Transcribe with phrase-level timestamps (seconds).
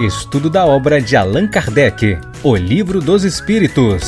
[0.00, 4.04] Estudo da obra de Allan Kardec, O Livro dos Espíritos.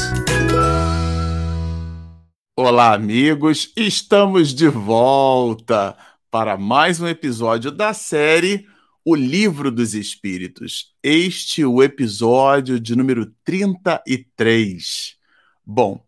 [2.56, 5.96] Olá, amigos, estamos de volta
[6.30, 8.68] para mais um episódio da série
[9.04, 10.94] O Livro dos Espíritos.
[11.02, 15.16] Este é o episódio de número 33.
[15.66, 16.00] Bom,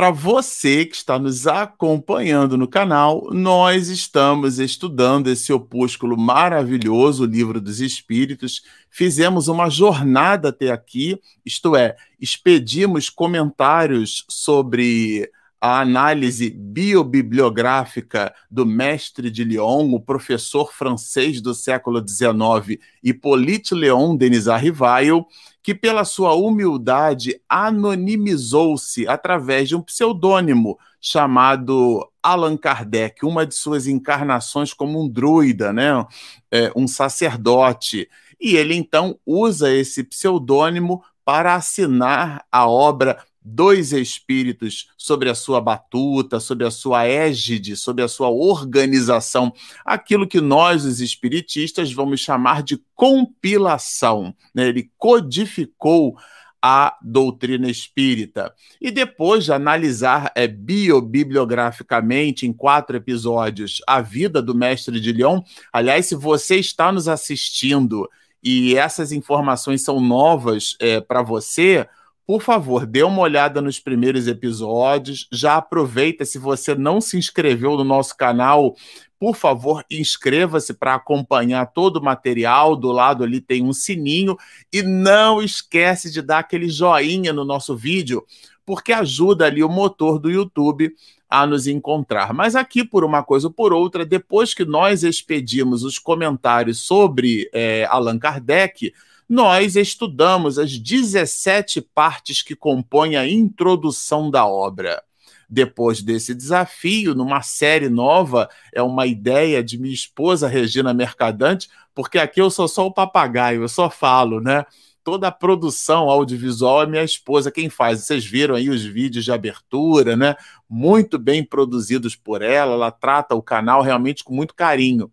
[0.00, 7.26] para você que está nos acompanhando no canal, nós estamos estudando esse opúsculo maravilhoso, o
[7.26, 8.62] Livro dos Espíritos.
[8.88, 19.30] Fizemos uma jornada até aqui, isto é, expedimos comentários sobre a análise biobibliográfica do mestre
[19.30, 25.26] de Lyon, o professor francês do século XIX, Hippolyte Léon Denis Arrivail,
[25.62, 33.86] que, pela sua humildade, anonimizou-se através de um pseudônimo chamado Allan Kardec, uma de suas
[33.86, 36.04] encarnações como um druida, né?
[36.50, 38.08] É, um sacerdote.
[38.40, 45.60] E ele então usa esse pseudônimo para assinar a obra dois espíritos sobre a sua
[45.60, 49.52] batuta, sobre a sua égide, sobre a sua organização,
[49.84, 54.34] aquilo que nós, os espiritistas, vamos chamar de compilação.
[54.54, 54.68] Né?
[54.68, 56.16] Ele codificou
[56.62, 58.54] a doutrina espírita.
[58.80, 65.40] E depois de analisar é, biobibliograficamente, em quatro episódios, a vida do mestre de Lyon,
[65.72, 68.08] aliás, se você está nos assistindo
[68.42, 71.86] e essas informações são novas é, para você,
[72.26, 75.28] por favor, dê uma olhada nos primeiros episódios.
[75.32, 78.76] Já aproveita, se você não se inscreveu no nosso canal,
[79.18, 82.74] por favor, inscreva-se para acompanhar todo o material.
[82.74, 84.36] Do lado ali tem um sininho.
[84.72, 88.24] E não esquece de dar aquele joinha no nosso vídeo,
[88.64, 90.94] porque ajuda ali o motor do YouTube
[91.28, 92.32] a nos encontrar.
[92.32, 97.48] Mas aqui, por uma coisa ou por outra, depois que nós expedimos os comentários sobre
[97.52, 98.92] é, Allan Kardec,
[99.30, 105.00] nós estudamos as 17 partes que compõem a introdução da obra.
[105.48, 112.18] Depois desse desafio, numa série nova, é uma ideia de minha esposa Regina Mercadante, porque
[112.18, 114.66] aqui eu sou só o papagaio, eu só falo, né?
[115.04, 118.00] Toda a produção audiovisual é minha esposa quem faz.
[118.00, 120.34] Vocês viram aí os vídeos de abertura, né?
[120.68, 125.08] Muito bem produzidos por ela, ela trata o canal realmente com muito carinho.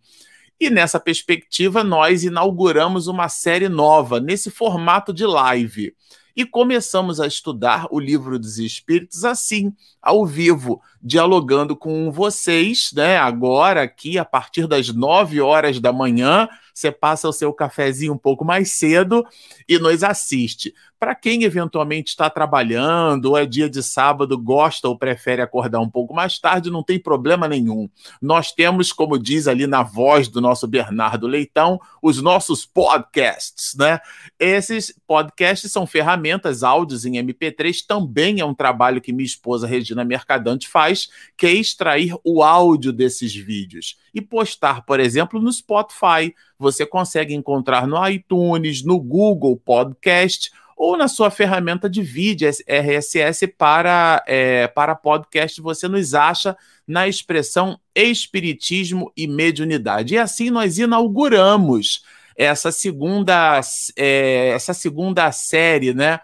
[0.60, 5.94] E nessa perspectiva, nós inauguramos uma série nova, nesse formato de live.
[6.36, 13.18] E começamos a estudar o livro dos Espíritos assim, ao vivo, dialogando com vocês, né?
[13.18, 18.18] Agora, aqui, a partir das 9 horas da manhã, você passa o seu cafezinho um
[18.18, 19.26] pouco mais cedo
[19.68, 20.76] e nos assiste.
[21.00, 25.90] Para quem eventualmente está trabalhando, ou é dia de sábado, gosta ou prefere acordar um
[25.90, 27.88] pouco mais tarde, não tem problema nenhum.
[28.20, 34.00] Nós temos, como diz ali na voz do nosso Bernardo Leitão, os nossos podcasts, né?
[34.40, 40.04] Esses podcasts são ferramentas, áudios em MP3, também é um trabalho que minha esposa Regina
[40.04, 46.34] Mercadante faz, que é extrair o áudio desses vídeos e postar, por exemplo, no Spotify.
[46.60, 53.48] Você consegue encontrar no iTunes, no Google Podcast ou na sua ferramenta de vídeo RSS
[53.48, 56.56] para, é, para podcast, você nos acha
[56.88, 60.14] na expressão Espiritismo e Mediunidade.
[60.14, 62.04] E assim nós inauguramos
[62.36, 63.60] essa segunda,
[63.96, 66.20] é, essa segunda série, né?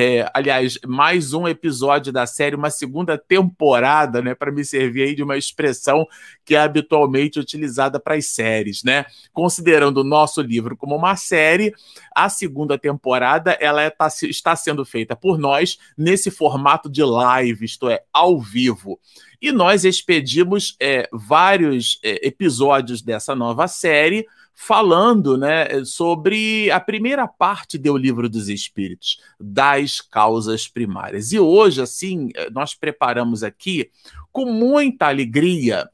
[0.00, 5.12] É, aliás, mais um episódio da série, uma segunda temporada, né, para me servir aí
[5.12, 6.06] de uma expressão
[6.44, 9.06] que é habitualmente utilizada para as séries, né?
[9.32, 11.74] Considerando o nosso livro como uma série,
[12.14, 17.64] a segunda temporada ela é, tá, está sendo feita por nós nesse formato de live,
[17.64, 19.00] isto é, ao vivo.
[19.42, 24.24] E nós expedimos é, vários é, episódios dessa nova série
[24.60, 31.32] falando né, sobre a primeira parte do Livro dos Espíritos, das causas primárias.
[31.32, 33.88] E hoje, assim, eh, nós preparamos aqui
[34.32, 35.88] com muita alegria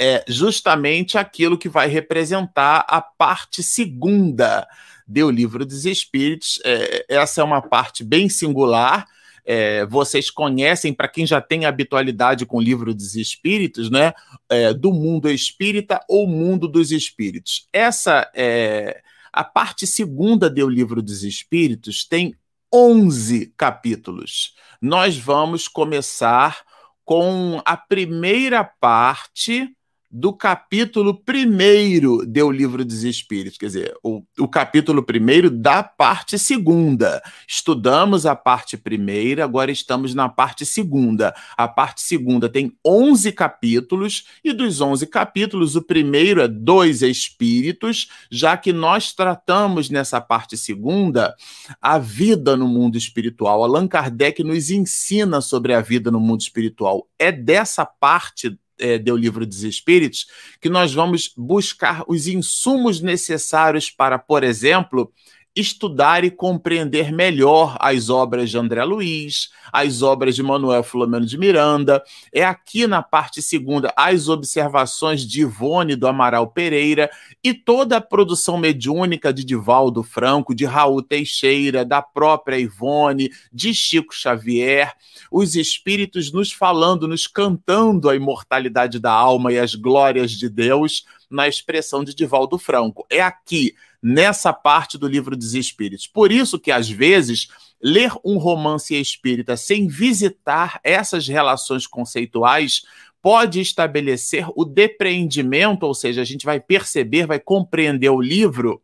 [0.00, 4.66] é, justamente aquilo que vai representar a parte segunda
[5.06, 6.58] do Livro dos Espíritos.
[6.64, 9.06] É, essa é uma parte bem singular
[9.46, 14.12] é, vocês conhecem, para quem já tem habitualidade com o livro dos espíritos, né?
[14.48, 17.68] É, do mundo espírita ou mundo dos espíritos.
[17.72, 19.02] Essa é
[19.36, 22.34] a parte segunda do livro dos espíritos tem
[22.72, 24.54] 11 capítulos.
[24.80, 26.64] Nós vamos começar
[27.04, 29.75] com a primeira parte
[30.18, 36.38] do capítulo primeiro do Livro dos Espíritos, quer dizer, o, o capítulo primeiro da parte
[36.38, 37.22] segunda.
[37.46, 41.34] Estudamos a parte primeira, agora estamos na parte segunda.
[41.54, 48.08] A parte segunda tem 11 capítulos, e dos 11 capítulos, o primeiro é dois espíritos,
[48.30, 51.34] já que nós tratamos nessa parte segunda
[51.78, 53.62] a vida no mundo espiritual.
[53.62, 57.06] Allan Kardec nos ensina sobre a vida no mundo espiritual.
[57.18, 60.26] É dessa parte é, deu livro dos espíritos,
[60.60, 65.12] que nós vamos buscar os insumos necessários para, por exemplo,
[65.56, 71.38] estudar e compreender melhor as obras de André Luiz, as obras de Manuel Filomeno de
[71.38, 72.02] Miranda.
[72.30, 77.10] É aqui na parte segunda as observações de Ivone do Amaral Pereira
[77.42, 83.72] e toda a produção mediúnica de Divaldo Franco, de Raul Teixeira, da própria Ivone, de
[83.72, 84.92] Chico Xavier,
[85.30, 91.04] os espíritos nos falando, nos cantando a imortalidade da alma e as glórias de Deus
[91.30, 93.06] na expressão de Divaldo Franco.
[93.10, 96.06] É aqui nessa parte do livro dos Espíritos.
[96.06, 97.48] Por isso que, às vezes,
[97.82, 102.82] ler um romance espírita sem visitar essas relações conceituais
[103.20, 108.80] pode estabelecer o depreendimento, ou seja, a gente vai perceber, vai compreender o livro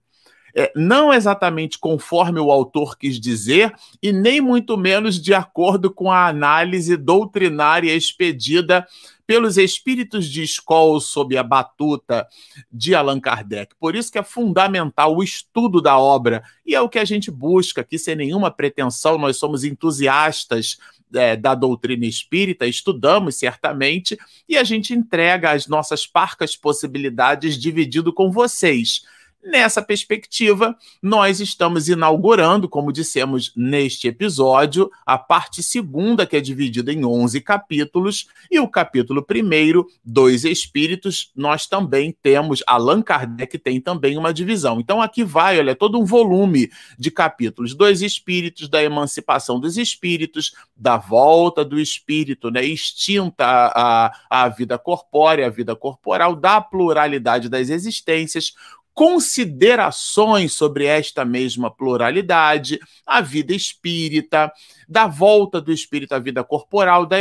[0.55, 3.73] é, não exatamente conforme o autor quis dizer,
[4.03, 8.87] e nem muito menos de acordo com a análise doutrinária expedida
[9.33, 12.29] pelos espíritos de escola sob a batuta
[12.71, 13.75] de Allan Kardec.
[13.81, 17.31] Por isso que é fundamental o estudo da obra, e é o que a gente
[17.31, 20.77] busca aqui, sem nenhuma pretensão, nós somos entusiastas
[21.15, 28.13] é, da doutrina espírita, estudamos certamente, e a gente entrega as nossas parcas possibilidades dividido
[28.13, 29.01] com vocês.
[29.45, 36.93] Nessa perspectiva, nós estamos inaugurando, como dissemos neste episódio, a parte segunda, que é dividida
[36.93, 43.81] em 11 capítulos, e o capítulo primeiro, Dois Espíritos, nós também temos, Allan Kardec tem
[43.81, 44.79] também uma divisão.
[44.79, 50.55] Então aqui vai, olha, todo um volume de capítulos, Dois Espíritos, da emancipação dos espíritos,
[50.77, 57.49] da volta do espírito, né, extinta a, a vida corpórea, a vida corporal, da pluralidade
[57.49, 58.55] das existências,
[58.95, 64.53] considerações sobre esta mesma pluralidade, a vida espírita,
[64.89, 67.17] da volta do espírito à vida corporal, da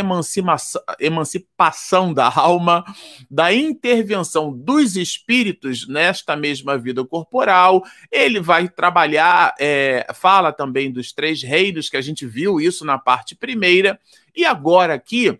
[1.00, 2.83] emancipação, da alma,
[3.29, 7.81] da intervenção dos espíritos nesta mesma vida corporal.
[8.12, 12.97] Ele vai trabalhar, é, fala também dos três reinos, que a gente viu isso na
[12.97, 13.97] parte primeira,
[14.35, 15.38] e agora aqui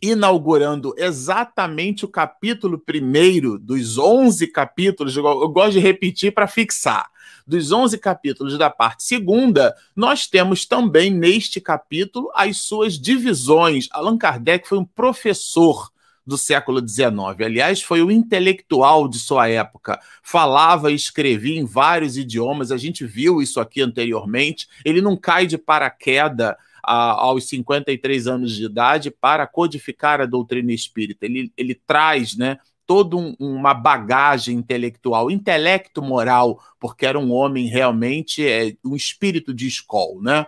[0.00, 7.10] inaugurando exatamente o capítulo primeiro dos 11 capítulos, eu gosto de repetir para fixar.
[7.46, 13.88] Dos 11 capítulos da parte segunda, nós temos também neste capítulo as suas divisões.
[13.90, 15.90] Allan Kardec foi um professor
[16.28, 17.10] do século XIX.
[17.42, 19.98] Aliás, foi o intelectual de sua época.
[20.22, 22.70] Falava e escrevia em vários idiomas.
[22.70, 24.68] A gente viu isso aqui anteriormente.
[24.84, 26.54] Ele não cai de paraquedas
[26.88, 31.26] a, aos 53 anos de idade para codificar a doutrina espírita.
[31.26, 37.66] Ele, ele traz né, toda um, uma bagagem intelectual, intelecto moral, porque era um homem
[37.66, 40.46] realmente, é, um espírito de escola, né?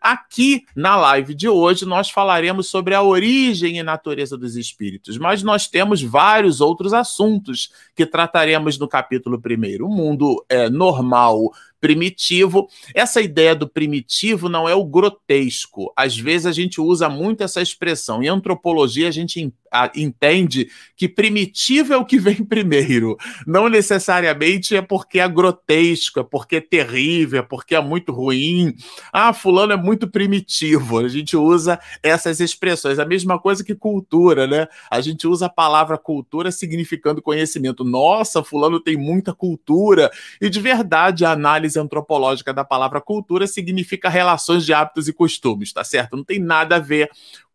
[0.00, 5.42] Aqui na live de hoje nós falaremos sobre a origem e natureza dos espíritos, mas
[5.42, 9.86] nós temos vários outros assuntos que trataremos no capítulo primeiro.
[9.86, 12.68] O mundo é, normal primitivo.
[12.94, 15.92] Essa ideia do primitivo não é o grotesco.
[15.96, 18.22] Às vezes a gente usa muito essa expressão.
[18.22, 19.52] Em antropologia a gente
[19.94, 23.16] entende que primitivo é o que vem primeiro.
[23.46, 28.74] Não necessariamente é porque é grotesco, é porque é terrível, é porque é muito ruim.
[29.12, 30.98] Ah, fulano é muito primitivo.
[30.98, 32.98] A gente usa essas expressões.
[32.98, 34.66] A mesma coisa que cultura, né?
[34.90, 37.84] A gente usa a palavra cultura significando conhecimento.
[37.84, 40.10] Nossa, fulano tem muita cultura.
[40.40, 45.72] E de verdade, a análise antropológica da palavra cultura significa relações de hábitos e costumes,
[45.72, 46.16] tá certo?
[46.16, 47.10] Não tem nada a ver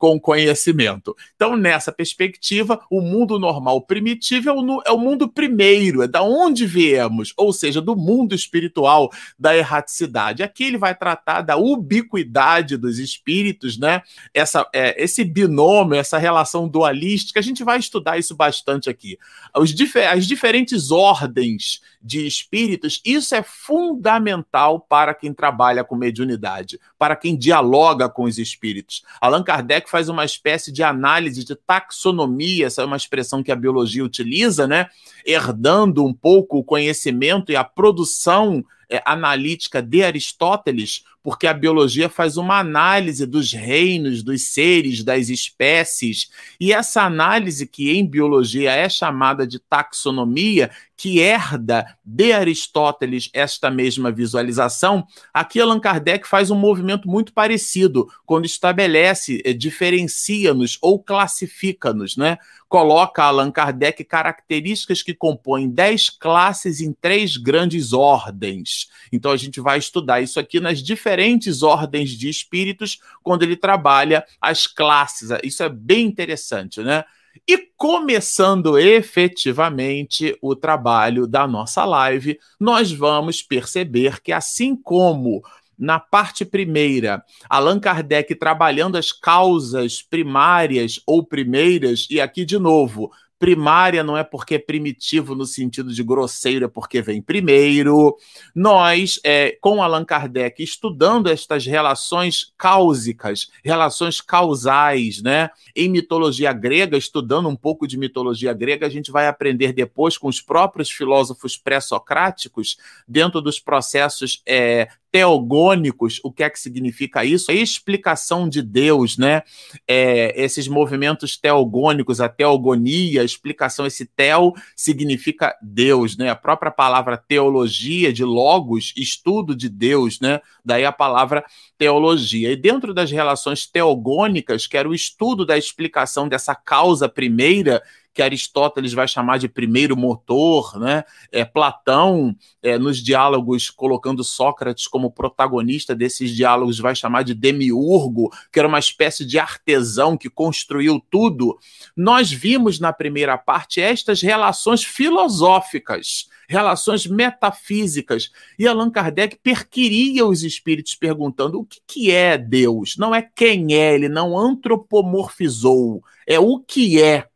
[0.05, 1.15] com conhecimento.
[1.35, 6.21] Então, nessa perspectiva, o mundo normal primitivo é o, é o mundo primeiro, é da
[6.21, 10.43] onde viemos, ou seja, do mundo espiritual da erraticidade.
[10.43, 14.03] Aqui ele vai tratar da ubiquidade dos espíritos, né?
[14.31, 19.17] Essa, é, esse binômio, essa relação dualística, a gente vai estudar isso bastante aqui.
[19.55, 27.35] As diferentes ordens de espíritos, isso é fundamental para quem trabalha com mediunidade, para quem
[27.35, 29.03] dialoga com os espíritos.
[29.19, 33.55] Allan Kardec faz uma espécie de análise de taxonomia, essa é uma expressão que a
[33.55, 34.89] biologia utiliza, né?
[35.25, 42.07] Herdando um pouco o conhecimento e a produção é, analítica de Aristóteles, porque a biologia
[42.07, 46.29] faz uma análise dos reinos, dos seres, das espécies,
[46.59, 53.71] e essa análise que em biologia é chamada de taxonomia, que herda de Aristóteles esta
[53.71, 61.01] mesma visualização, aqui Allan Kardec faz um movimento muito parecido, quando estabelece, eh, diferencia-nos ou
[61.01, 62.37] classifica-nos, né?
[62.69, 68.89] Coloca Allan Kardec características que compõem dez classes em três grandes ordens.
[69.11, 71.14] Então a gente vai estudar isso aqui nas diferentes
[71.63, 75.29] ordens de espíritos, quando ele trabalha as classes.
[75.43, 77.03] Isso é bem interessante, né?
[77.47, 85.43] E começando efetivamente o trabalho da nossa live, nós vamos perceber que, assim como
[85.77, 93.11] na parte primeira, Allan Kardec trabalhando as causas primárias ou primeiras, e aqui de novo,
[93.37, 98.15] primária não é porque é primitivo no sentido de grosseiro, é porque vem primeiro.
[98.53, 105.49] Nós, é, com Allan Kardec, estudando estas relações cáusicas, relações causais, né?
[105.75, 110.27] Em mitologia grega, estudando um pouco de mitologia grega, a gente vai aprender depois com
[110.27, 112.77] os próprios filósofos pré-socráticos,
[113.07, 117.49] dentro dos processos é, teogônicos, o que é que significa isso?
[117.49, 119.43] A explicação de Deus, né?
[119.87, 126.29] É, esses movimentos teogônicos, a teogonia, a explicação, esse teo significa Deus, né?
[126.29, 130.41] A própria palavra teologia, de logos, estudo de Deus, né?
[130.65, 131.45] Daí a palavra
[131.77, 132.51] teologia.
[132.51, 137.81] E dentro das relações teogônicas, que era o estudo da explicação dessa causa primeira,
[138.15, 141.03] que Aristóteles vai chamar de primeiro motor, né?
[141.29, 148.31] É, Platão, é, nos diálogos, colocando Sócrates como protagonista desses diálogos, vai chamar de demiurgo,
[148.53, 151.59] que era uma espécie de artesão que construiu tudo.
[151.95, 158.29] Nós vimos na primeira parte estas relações filosóficas relações metafísicas.
[158.59, 162.97] E Allan Kardec perquiria os espíritos perguntando o que, que é Deus.
[162.99, 167.27] Não é quem é, ele não antropomorfizou, é o que é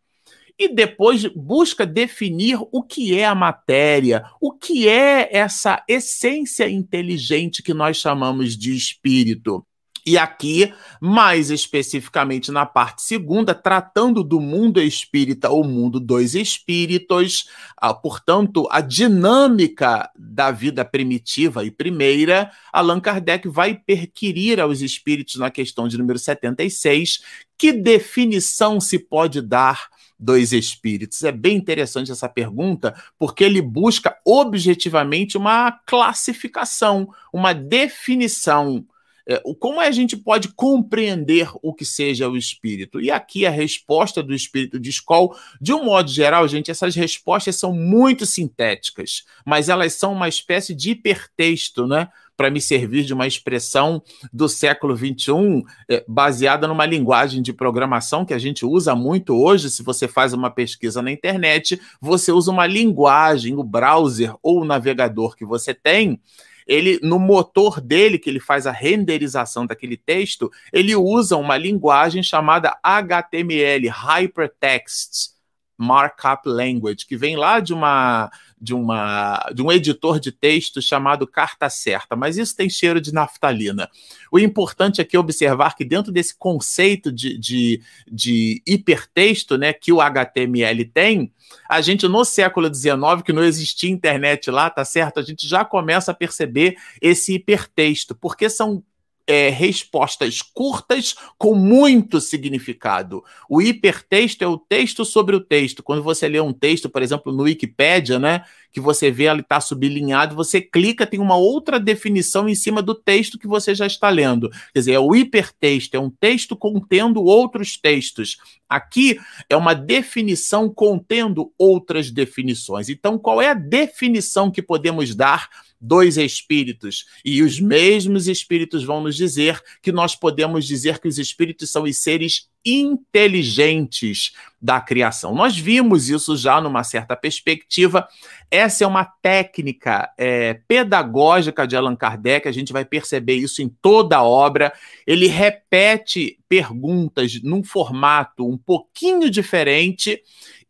[0.59, 7.63] e depois busca definir o que é a matéria, o que é essa essência inteligente
[7.63, 9.65] que nós chamamos de espírito.
[10.05, 17.47] E aqui, mais especificamente na parte segunda, tratando do mundo espírita ou mundo dos espíritos,
[17.77, 25.35] ah, portanto, a dinâmica da vida primitiva e primeira, Allan Kardec vai perquirir aos espíritos
[25.35, 27.21] na questão de número 76
[27.57, 29.89] que definição se pode dar
[30.19, 31.23] dos espíritos?
[31.23, 38.85] É bem interessante essa pergunta, porque ele busca objetivamente uma classificação, uma definição.
[39.27, 42.99] É, como a gente pode compreender o que seja o espírito?
[42.99, 47.55] E aqui a resposta do espírito de Skoll, de um modo geral, gente, essas respostas
[47.55, 52.09] são muito sintéticas, mas elas são uma espécie de hipertexto, né?
[52.39, 58.24] Para me servir de uma expressão do século XXI, é, baseada numa linguagem de programação
[58.24, 59.69] que a gente usa muito hoje.
[59.69, 64.65] Se você faz uma pesquisa na internet, você usa uma linguagem, o browser ou o
[64.65, 66.22] navegador que você tem
[66.65, 72.22] ele no motor dele que ele faz a renderização daquele texto, ele usa uma linguagem
[72.22, 75.31] chamada HTML, Hypertext
[75.79, 78.29] Markup Language, que vem lá de uma
[78.61, 83.13] de uma de um editor de texto chamado Carta Certa, mas isso tem cheiro de
[83.13, 83.89] naftalina.
[84.31, 89.91] O importante aqui é observar que dentro desse conceito de, de, de hipertexto, né, que
[89.91, 91.31] o HTML tem,
[91.67, 95.19] a gente no século XIX, que não existia internet lá, tá certo?
[95.19, 98.83] A gente já começa a perceber esse hipertexto, porque são
[99.27, 103.23] é, respostas curtas com muito significado.
[103.49, 105.83] O hipertexto é o texto sobre o texto.
[105.83, 109.59] Quando você lê um texto, por exemplo, no Wikipedia, né, que você vê ele está
[109.59, 114.09] sublinhado, você clica, tem uma outra definição em cima do texto que você já está
[114.09, 114.49] lendo.
[114.73, 118.38] Quer dizer, é o hipertexto, é um texto contendo outros textos.
[118.67, 122.89] Aqui é uma definição contendo outras definições.
[122.89, 125.49] Então, qual é a definição que podemos dar
[125.79, 127.05] dois espíritos.
[127.23, 131.83] E os mesmos espíritos vão nos dizer que nós podemos dizer que os espíritos são
[131.83, 135.33] os seres inteligentes da criação.
[135.33, 138.07] Nós vimos isso já numa certa perspectiva.
[138.51, 143.69] Essa é uma técnica é, pedagógica de Allan Kardec, a gente vai perceber isso em
[143.81, 144.73] toda a obra.
[145.07, 150.21] Ele repete perguntas num formato um pouquinho diferente,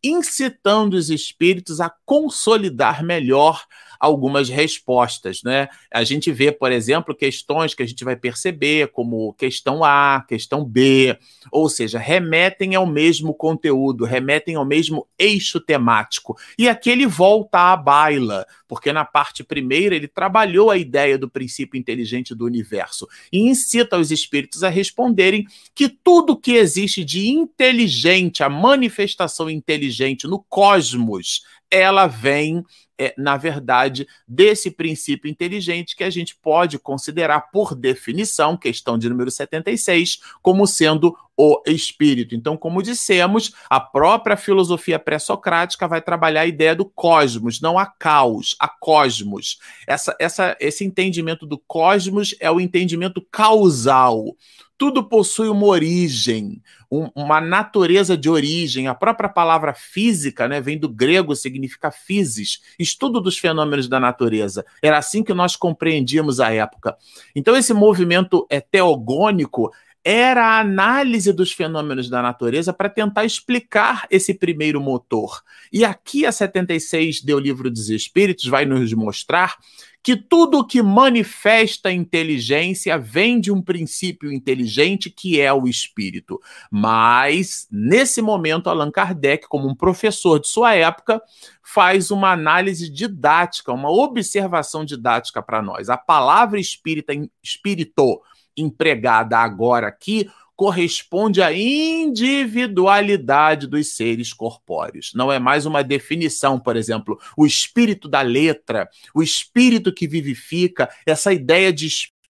[0.03, 3.65] incitando os espíritos a consolidar melhor
[3.99, 5.67] algumas respostas, né?
[5.91, 10.63] A gente vê, por exemplo, questões que a gente vai perceber, como questão A, questão
[10.63, 11.17] B,
[11.51, 16.37] ou seja, remetem ao mesmo conteúdo, remetem ao mesmo eixo temático.
[16.57, 21.29] E aqui ele volta à baila, porque na parte primeira ele trabalhou a ideia do
[21.29, 27.27] princípio inteligente do universo e incita os espíritos a responderem que tudo que existe de
[27.27, 32.63] inteligente, a manifestação inteligente no cosmos, ela vem
[32.99, 39.07] é, na verdade, desse princípio inteligente que a gente pode considerar, por definição, questão de
[39.07, 42.35] número 76, como sendo o espírito.
[42.35, 47.85] Então, como dissemos, a própria filosofia pré-socrática vai trabalhar a ideia do cosmos, não a
[47.85, 49.59] caos, a cosmos.
[49.87, 54.35] Essa, essa, esse entendimento do cosmos é o entendimento causal
[54.79, 58.87] tudo possui uma origem, um, uma natureza de origem.
[58.87, 64.65] A própria palavra física né, vem do grego, significa physis, estudo dos fenômenos da natureza.
[64.81, 66.95] Era assim que nós compreendíamos a época.
[67.35, 69.69] Então, esse movimento é teogônico
[70.11, 75.43] era a análise dos fenômenos da natureza para tentar explicar esse primeiro motor.
[75.71, 79.57] E aqui a 76 do Livro dos Espíritos vai nos mostrar
[80.01, 86.41] que tudo que manifesta inteligência vem de um princípio inteligente que é o espírito.
[86.71, 91.21] Mas, nesse momento, Allan Kardec, como um professor de sua época,
[91.61, 95.87] faz uma análise didática, uma observação didática para nós.
[95.87, 97.13] A palavra espírita,
[97.43, 98.23] espírito,
[98.61, 105.13] empregada agora aqui, corresponde à individualidade dos seres corpóreos.
[105.15, 110.89] Não é mais uma definição, por exemplo, o espírito da letra, o espírito que vivifica,
[111.05, 111.87] essa ideia de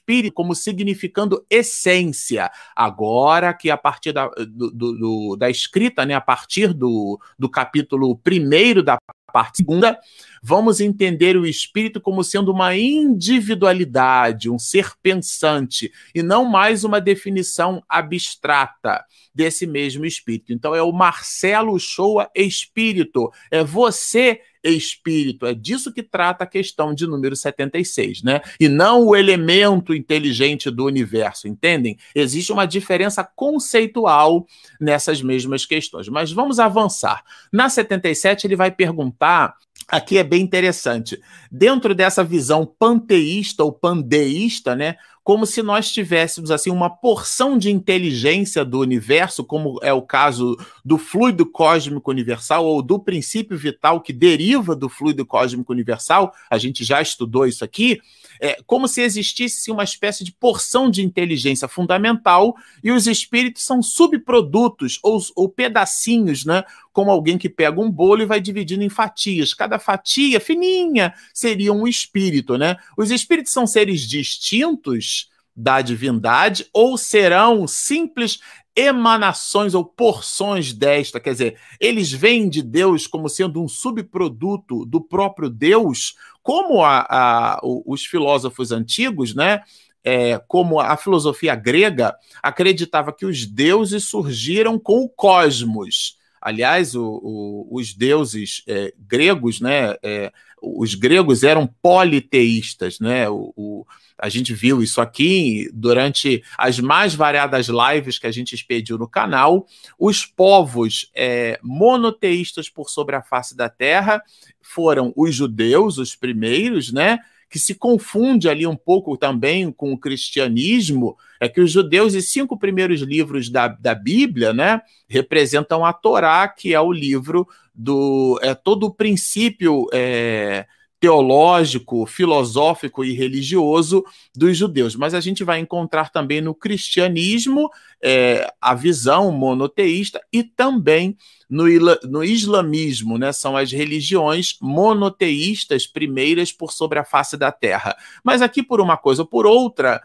[0.10, 2.50] espírito como significando essência.
[2.76, 8.18] Agora que a partir da, do, do, da escrita, né, a partir do, do capítulo
[8.18, 8.98] primeiro da
[9.32, 10.00] parte segunda,
[10.42, 17.00] vamos entender o espírito como sendo uma individualidade, um ser pensante, e não mais uma
[17.00, 20.52] definição abstrata desse mesmo espírito.
[20.52, 25.46] Então é o Marcelo Shoa espírito, é você espírito.
[25.46, 28.42] É disso que trata a questão de número 76, né?
[28.60, 31.98] E não o elemento inteligente do universo, entendem?
[32.14, 34.46] Existe uma diferença conceitual
[34.80, 36.10] nessas mesmas questões.
[36.10, 37.24] Mas vamos avançar.
[37.52, 39.56] Na 77, ele vai perguntar
[39.88, 41.20] aqui é bem interessante.
[41.52, 47.70] Dentro dessa visão panteísta ou pandeísta, né, como se nós tivéssemos assim uma porção de
[47.72, 54.02] inteligência do universo, como é o caso do fluido cósmico universal ou do princípio vital
[54.02, 56.34] que deriva do fluido cósmico universal.
[56.50, 58.00] A gente já estudou isso aqui
[58.40, 63.82] é, como se existisse uma espécie de porção de inteligência fundamental e os espíritos são
[63.82, 66.64] subprodutos ou, ou pedacinhos, né?
[66.94, 69.54] Como alguém que pega um bolo e vai dividindo em fatias.
[69.54, 72.78] Cada fatia fininha seria um espírito, né?
[72.98, 75.19] Os espíritos são seres distintos
[75.56, 78.40] da divindade ou serão simples
[78.76, 85.02] emanações ou porções desta, quer dizer, eles vêm de Deus como sendo um subproduto do
[85.02, 89.62] próprio Deus, como a, a, os filósofos antigos, né?
[90.02, 96.18] É, como a filosofia grega acreditava que os deuses surgiram com o cosmos.
[96.42, 99.96] Aliás, o, o, os deuses é, gregos, né?
[100.02, 103.30] É, os gregos eram politeístas, né?
[103.30, 103.86] O,
[104.18, 109.08] a gente viu isso aqui durante as mais variadas lives que a gente expediu no
[109.08, 109.66] canal.
[109.98, 114.22] Os povos é, monoteístas por sobre a face da Terra
[114.62, 117.20] foram os judeus, os primeiros, né?
[117.50, 122.30] Que se confunde ali um pouco também com o cristianismo, é que os judeus, os
[122.32, 128.40] cinco primeiros livros da, da Bíblia, né, representam a Torá, que é o livro do.
[128.44, 129.88] é todo o princípio.
[129.92, 130.68] É,
[131.00, 134.04] teológico, filosófico e religioso
[134.36, 134.96] dos judeus.
[134.96, 137.70] Mas a gente vai encontrar também no cristianismo
[138.04, 141.18] é, a visão monoteísta e também
[141.50, 141.66] no,
[142.04, 143.32] no islamismo, né?
[143.32, 147.96] São as religiões monoteístas primeiras por sobre a face da terra.
[148.24, 150.02] Mas aqui, por uma coisa ou por outra,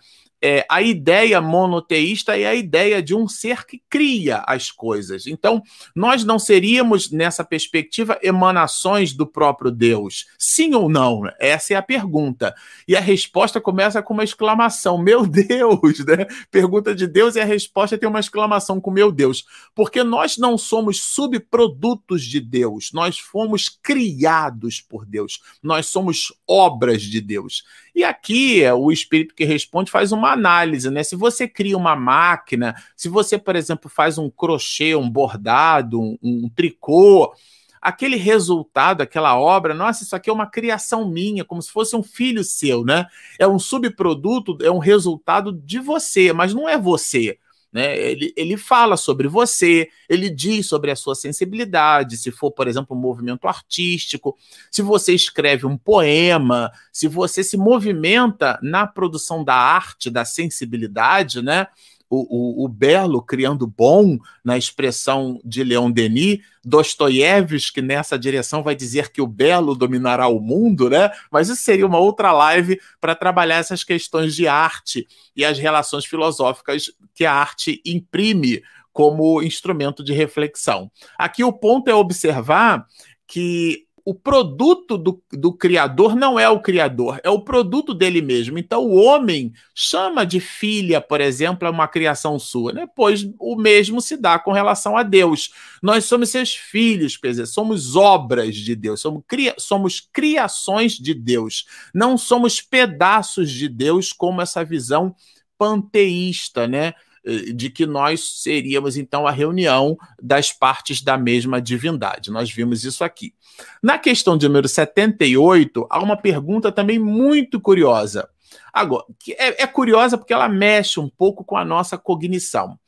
[0.46, 5.26] é, a ideia monoteísta é a ideia de um ser que cria as coisas.
[5.26, 5.62] Então,
[5.96, 10.26] nós não seríamos, nessa perspectiva, emanações do próprio Deus?
[10.38, 11.22] Sim ou não?
[11.40, 12.54] Essa é a pergunta.
[12.86, 16.04] E a resposta começa com uma exclamação: Meu Deus!
[16.04, 16.26] Né?
[16.50, 19.46] Pergunta de Deus e a resposta tem uma exclamação com meu Deus.
[19.74, 27.00] Porque nós não somos subprodutos de Deus, nós fomos criados por Deus, nós somos obras
[27.00, 27.64] de Deus.
[27.94, 31.04] E aqui o espírito que responde faz uma análise, né?
[31.04, 36.18] Se você cria uma máquina, se você, por exemplo, faz um crochê, um bordado, um,
[36.22, 37.32] um tricô,
[37.80, 42.02] aquele resultado, aquela obra, nossa, isso aqui é uma criação minha, como se fosse um
[42.02, 43.06] filho seu, né?
[43.38, 47.38] É um subproduto, é um resultado de você, mas não é você.
[47.74, 47.98] Né?
[47.98, 52.96] Ele, ele fala sobre você, ele diz sobre a sua sensibilidade, se for, por exemplo,
[52.96, 54.38] um movimento artístico,
[54.70, 61.42] se você escreve um poema, se você se movimenta na produção da arte, da sensibilidade,
[61.42, 61.66] né?
[62.14, 68.74] O, o, o, belo criando bom, na expressão de Leon Denis, Dostoiévski nessa direção vai
[68.74, 71.10] dizer que o belo dominará o mundo, né?
[71.30, 76.04] Mas isso seria uma outra live para trabalhar essas questões de arte e as relações
[76.04, 80.90] filosóficas que a arte imprime como instrumento de reflexão.
[81.18, 82.86] Aqui o ponto é observar
[83.26, 88.58] que o produto do, do criador não é o criador, é o produto dele mesmo.
[88.58, 92.86] Então, o homem chama de filha, por exemplo, uma criação sua, né?
[92.94, 95.54] pois o mesmo se dá com relação a Deus.
[95.82, 101.14] Nós somos seus filhos, quer dizer, somos obras de Deus, somos, cria somos criações de
[101.14, 101.64] Deus,
[101.94, 105.14] não somos pedaços de Deus, como essa visão
[105.56, 106.92] panteísta, né?
[107.24, 112.30] Eh, de que nós seríamos então a reunião das partes da mesma divindade.
[112.30, 113.34] Nós vimos isso aqui.
[113.82, 118.28] Na questão de número 78, há uma pergunta também muito curiosa.
[118.72, 122.78] Agora, é, é curiosa porque ela mexe um pouco com a nossa cognição.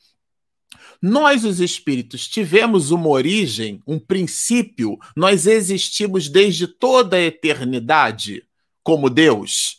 [1.01, 8.43] Nós, os espíritos, tivemos uma origem, um princípio, nós existimos desde toda a eternidade
[8.83, 9.76] como Deus.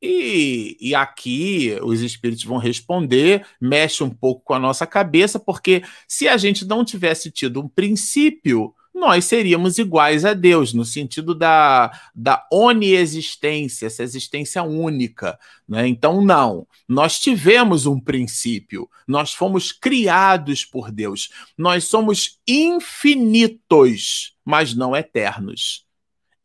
[0.00, 5.82] E, e, aqui os espíritos vão responder, mexe um pouco com a nossa cabeça, porque
[6.06, 11.34] se a gente não tivesse tido um princípio, nós seríamos iguais a Deus, no sentido
[11.34, 15.38] da, da oniexistência, essa existência única.
[15.68, 15.86] Né?
[15.88, 16.66] Então, não.
[16.86, 25.87] Nós tivemos um princípio, nós fomos criados por Deus, nós somos infinitos, mas não eternos.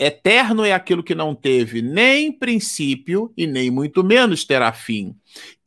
[0.05, 5.15] Eterno é aquilo que não teve nem princípio e nem muito menos terá fim.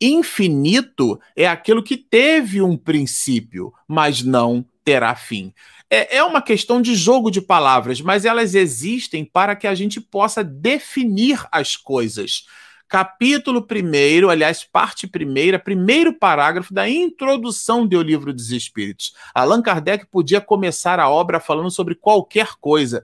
[0.01, 5.53] Infinito é aquilo que teve um princípio, mas não terá fim.
[5.89, 10.01] É, é uma questão de jogo de palavras, mas elas existem para que a gente
[10.01, 12.45] possa definir as coisas.
[12.89, 19.13] Capítulo primeiro, aliás, parte primeira, primeiro parágrafo da introdução do Livro dos Espíritos.
[19.35, 23.03] Allan Kardec podia começar a obra falando sobre qualquer coisa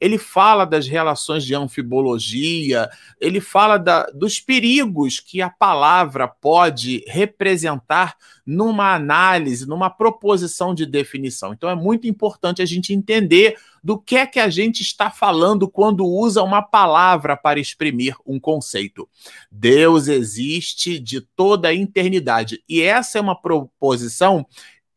[0.00, 7.02] ele fala das relações de anfibologia, ele fala da, dos perigos que a palavra pode
[7.06, 8.14] representar
[8.46, 11.52] numa análise, numa proposição de definição.
[11.54, 15.68] Então é muito importante a gente entender do que é que a gente está falando
[15.68, 19.06] quando usa uma palavra para exprimir um conceito.
[19.52, 22.64] Deus existe de toda a eternidade.
[22.66, 24.46] E essa é uma proposição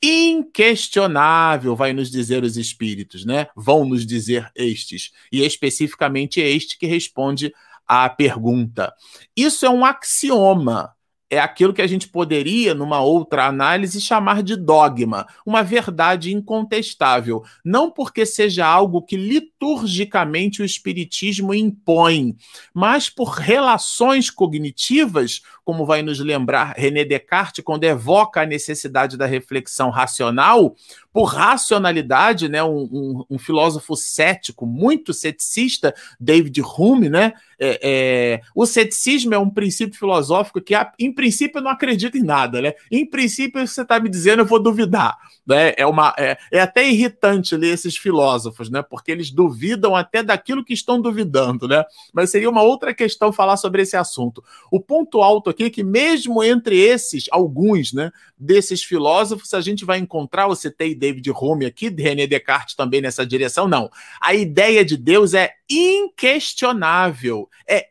[0.02, 3.48] inquestionável, vai nos dizer os espíritos, né?
[3.54, 7.52] Vão nos dizer estes, e especificamente este que responde
[7.86, 8.94] à pergunta.
[9.36, 10.96] Isso é um axioma
[11.30, 17.44] é aquilo que a gente poderia, numa outra análise, chamar de dogma, uma verdade incontestável.
[17.64, 22.36] Não porque seja algo que liturgicamente o Espiritismo impõe,
[22.74, 29.26] mas por relações cognitivas, como vai nos lembrar René Descartes quando evoca a necessidade da
[29.26, 30.78] reflexão racional,
[31.12, 38.42] por racionalidade, né, um, um, um filósofo cético, muito ceticista, David Hume, né, é, é,
[38.54, 42.74] o ceticismo é um princípio filosófico que, em princípio, não acredita em nada, né?
[42.92, 45.18] Em princípio, você está me dizendo, eu vou duvidar.
[45.46, 45.74] Né?
[45.78, 48.84] É, uma, é, é até irritante ler esses filósofos, né?
[48.84, 51.84] Porque eles duvidam até daquilo que estão duvidando, né?
[52.14, 54.44] Mas seria uma outra questão falar sobre esse assunto.
[54.72, 59.98] O ponto alto aqui que, mesmo entre esses, alguns, né, desses filósofos, a gente vai
[59.98, 63.90] encontrar, eu citei David Hume aqui, René Descartes também nessa direção, não.
[64.22, 67.88] A ideia de Deus é inquestionável, é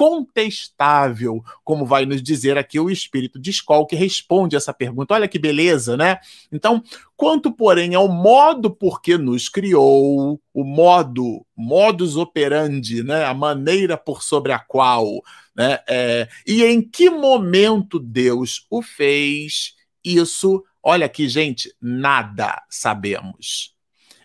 [0.00, 5.12] incontestável, como vai nos dizer aqui o espírito de Skoll, que responde essa pergunta.
[5.12, 6.18] Olha que beleza, né?
[6.50, 6.82] Então,
[7.14, 13.26] quanto, porém, ao modo por que nos criou, o modo, modus operandi, né?
[13.26, 15.22] a maneira por sobre a qual,
[15.54, 15.80] né?
[15.86, 23.74] É, e em que momento Deus o fez, isso, olha aqui, gente, nada sabemos.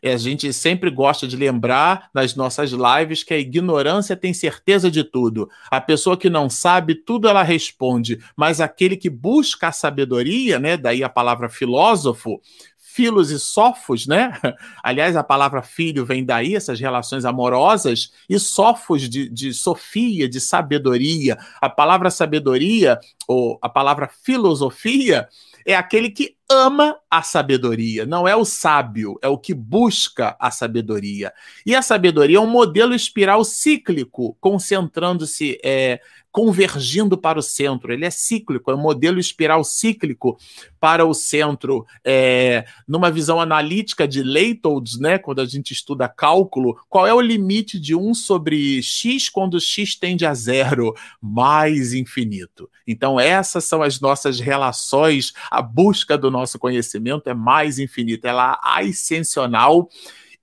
[0.05, 4.91] É, a gente sempre gosta de lembrar nas nossas lives que a ignorância tem certeza
[4.91, 5.49] de tudo.
[5.71, 10.77] A pessoa que não sabe, tudo ela responde, mas aquele que busca a sabedoria, né,
[10.77, 12.39] daí a palavra filósofo,
[12.77, 14.31] filos e sofos, né?
[14.83, 20.39] Aliás, a palavra filho vem daí, essas relações amorosas, e sofos de, de sofia, de
[20.39, 21.35] sabedoria.
[21.59, 25.27] A palavra sabedoria, ou a palavra filosofia,
[25.65, 30.51] é aquele que ama a sabedoria, não é o sábio, é o que busca a
[30.51, 31.33] sabedoria.
[31.65, 35.99] E a sabedoria é um modelo espiral cíclico, concentrando-se é,
[36.35, 37.93] convergindo para o centro.
[37.93, 40.37] Ele é cíclico, é um modelo espiral cíclico
[40.81, 41.85] para o centro.
[42.03, 47.21] É, numa visão analítica de Leitolds, né, quando a gente estuda cálculo, qual é o
[47.21, 50.93] limite de 1 sobre x quando x tende a zero?
[51.21, 52.69] Mais infinito.
[52.85, 58.59] Então, essas são as nossas relações, a busca do nosso conhecimento é mais infinita, ela
[58.61, 59.87] é ascensional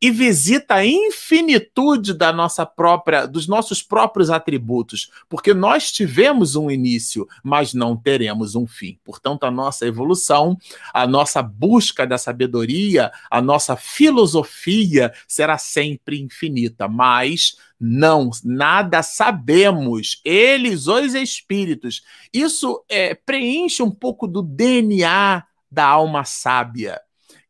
[0.02, 6.68] e visita a infinitude da nossa própria, dos nossos próprios atributos, porque nós tivemos um
[6.68, 8.98] início, mas não teremos um fim.
[9.04, 10.58] Portanto, a nossa evolução,
[10.92, 20.20] a nossa busca da sabedoria, a nossa filosofia será sempre infinita, mas não, nada sabemos.
[20.24, 22.02] Eles, os espíritos.
[22.32, 27.00] Isso é, preenche um pouco do DNA da alma sábia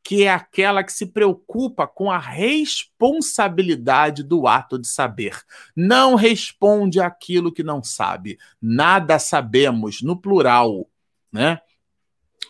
[0.05, 5.41] que é aquela que se preocupa com a responsabilidade do ato de saber.
[5.77, 8.39] Não responde aquilo que não sabe.
[8.61, 10.89] Nada sabemos, no plural,
[11.33, 11.61] né?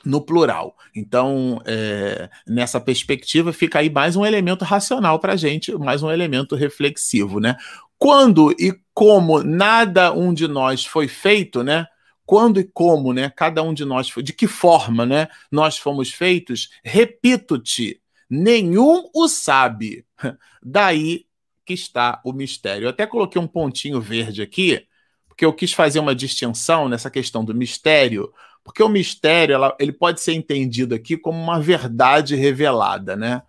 [0.05, 0.77] No plural.
[0.97, 6.11] Então, é, nessa perspectiva, fica aí mais um elemento racional para a gente, mais um
[6.11, 7.57] elemento reflexivo, né?
[7.99, 11.87] Quando e como nada um de nós foi feito, né?
[12.27, 13.31] Quando e como, né?
[13.31, 15.29] Cada um de nós, de que forma, né?
[15.51, 16.71] Nós fomos feitos.
[16.85, 20.07] Repito-te, nenhum o sabe.
[20.63, 21.27] Daí
[21.65, 22.87] que está o mistério.
[22.87, 24.87] Eu até coloquei um pontinho verde aqui,
[25.29, 28.33] porque eu quis fazer uma distinção nessa questão do mistério,
[28.65, 33.43] porque o mistério ela, ele pode ser entendido aqui como uma verdade revelada, né?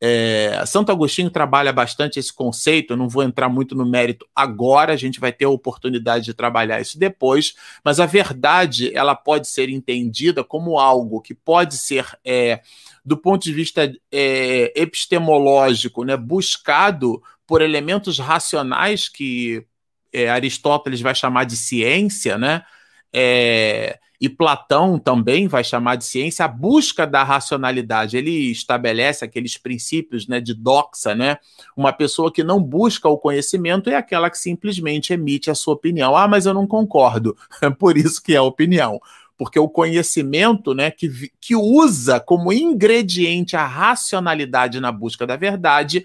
[0.00, 4.92] É, Santo Agostinho trabalha bastante esse conceito, eu não vou entrar muito no mérito agora,
[4.92, 9.48] a gente vai ter a oportunidade de trabalhar isso depois, mas a verdade ela pode
[9.48, 12.60] ser entendida como algo que pode ser, é,
[13.04, 19.66] do ponto de vista é, epistemológico, né, buscado por elementos racionais que
[20.12, 22.62] é, Aristóteles vai chamar de ciência, né?
[23.12, 28.16] É, e Platão também vai chamar de ciência a busca da racionalidade.
[28.16, 31.38] Ele estabelece aqueles princípios né, de doxa, né?
[31.76, 36.16] Uma pessoa que não busca o conhecimento é aquela que simplesmente emite a sua opinião.
[36.16, 37.36] Ah, mas eu não concordo.
[37.78, 39.00] Por isso que é opinião.
[39.36, 46.04] Porque o conhecimento né, que, que usa como ingrediente a racionalidade na busca da verdade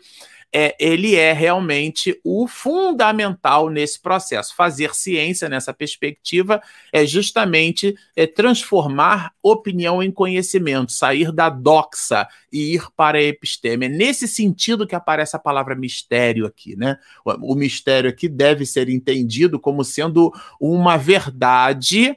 [0.54, 4.56] é, ele é realmente o fundamental nesse processo.
[4.56, 6.62] Fazer ciência nessa perspectiva
[6.92, 13.88] é justamente é, transformar opinião em conhecimento, sair da doxa e ir para a episteme.
[13.88, 16.98] É nesse sentido que aparece a palavra mistério aqui, né?
[17.26, 22.16] O, o mistério aqui deve ser entendido como sendo uma verdade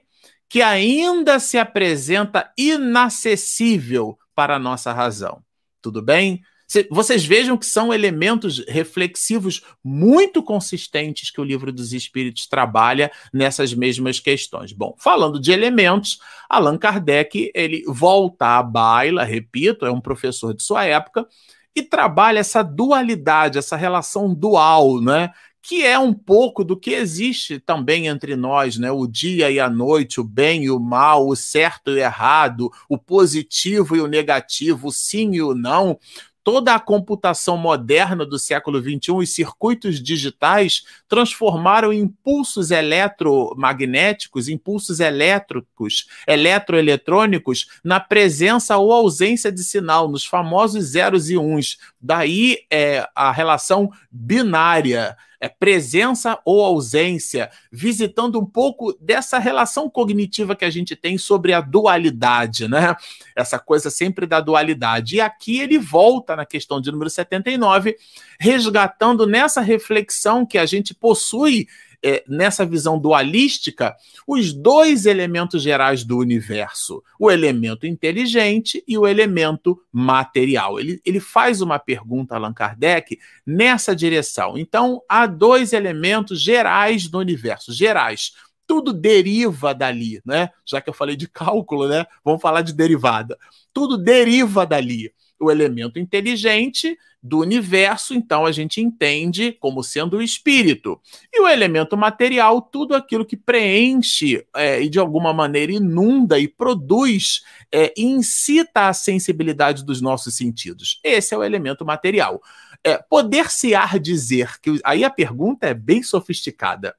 [0.49, 5.43] que ainda se apresenta inacessível para a nossa razão.
[5.81, 6.43] Tudo bem?
[6.91, 13.73] Vocês vejam que são elementos reflexivos muito consistentes que o livro dos Espíritos trabalha nessas
[13.73, 14.73] mesmas questões.
[14.73, 20.63] Bom, falando de elementos, Allan Kardec ele volta à baila, repito, é um professor de
[20.63, 21.27] sua época
[21.75, 25.31] e trabalha essa dualidade, essa relação dual, né?
[25.69, 28.93] que é um pouco do que existe também entre nós, né?
[28.93, 32.71] O dia e a noite, o bem e o mal, o certo e o errado,
[32.89, 35.99] o positivo e o negativo, o sim e o não
[36.47, 46.07] toda a computação moderna do século XXI, os circuitos digitais transformaram impulsos eletromagnéticos, impulsos elétricos,
[46.25, 51.79] eletroeletrônicos, na presença ou ausência de sinal, nos famosos zeros e uns.
[52.01, 60.57] Daí é, a relação binária é presença ou ausência, visitando um pouco dessa relação cognitiva
[60.57, 62.95] que a gente tem sobre a dualidade, né?
[63.35, 65.17] Essa coisa sempre da dualidade.
[65.17, 67.97] E aqui ele volta na questão de número 79,
[68.39, 71.67] resgatando nessa reflexão que a gente possui
[72.07, 73.97] é, nessa visão dualística,
[74.29, 80.79] os dois elementos gerais do universo: o elemento inteligente e o elemento material.
[80.79, 84.57] Ele, ele faz uma pergunta, Allan Kardec, nessa direção.
[84.57, 88.35] Então, há dois elementos gerais do universo gerais.
[88.69, 90.51] Tudo deriva dali, né?
[90.65, 92.07] Já que eu falei de cálculo, né?
[92.25, 93.37] Vamos falar de derivada.
[93.73, 95.13] Tudo deriva dali.
[95.39, 101.01] O elemento inteligente do universo, então a gente entende como sendo o espírito.
[101.33, 106.47] E o elemento material, tudo aquilo que preenche é, e de alguma maneira inunda e
[106.47, 111.01] produz é, e incita a sensibilidade dos nossos sentidos.
[111.03, 112.41] Esse é o elemento material.
[112.85, 114.79] É, Poder-se-ar dizer que.
[114.85, 116.95] Aí a pergunta é bem sofisticada.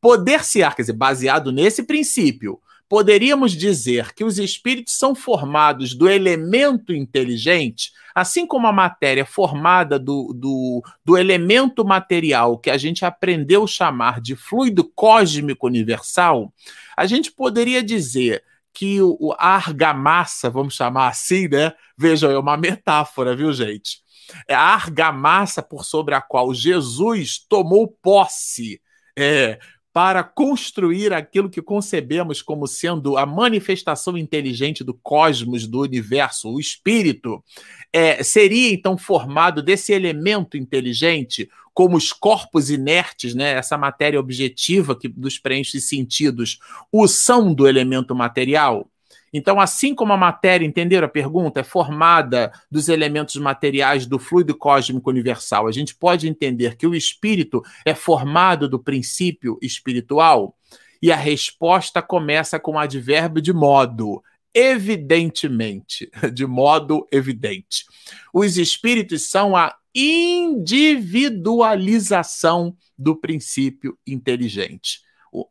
[0.00, 2.60] Poder-se-ar, quer dizer, baseado nesse princípio,
[2.92, 9.98] poderíamos dizer que os espíritos são formados do elemento inteligente, assim como a matéria formada
[9.98, 16.52] do, do, do elemento material que a gente aprendeu chamar de fluido cósmico universal,
[16.94, 21.72] a gente poderia dizer que o, a argamassa, vamos chamar assim, né?
[21.96, 24.02] Vejam, é uma metáfora, viu, gente?
[24.46, 28.82] É a argamassa por sobre a qual Jesus tomou posse.
[29.18, 29.58] É,
[29.92, 36.58] para construir aquilo que concebemos como sendo a manifestação inteligente do cosmos, do universo, o
[36.58, 37.44] espírito,
[37.92, 44.98] é, seria então formado desse elemento inteligente, como os corpos inertes, né, essa matéria objetiva
[44.98, 46.58] que nos preenche sentidos,
[46.90, 48.88] o são do elemento material?
[49.32, 54.54] Então, assim como a matéria, entenderam a pergunta, é formada dos elementos materiais do fluido
[54.54, 60.54] cósmico universal, a gente pode entender que o espírito é formado do princípio espiritual?
[61.00, 64.22] E a resposta começa com o advérbio de modo.
[64.54, 67.86] Evidentemente, de modo evidente.
[68.32, 75.00] Os espíritos são a individualização do princípio inteligente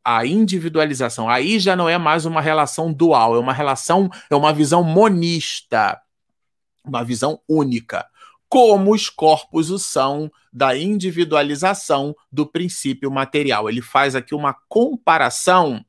[0.03, 1.29] a individualização.
[1.29, 5.99] Aí já não é mais uma relação dual, é uma relação, é uma visão monista,
[6.85, 8.05] uma visão única.
[8.47, 13.69] Como os corpos o são da individualização do princípio material.
[13.69, 15.83] Ele faz aqui uma comparação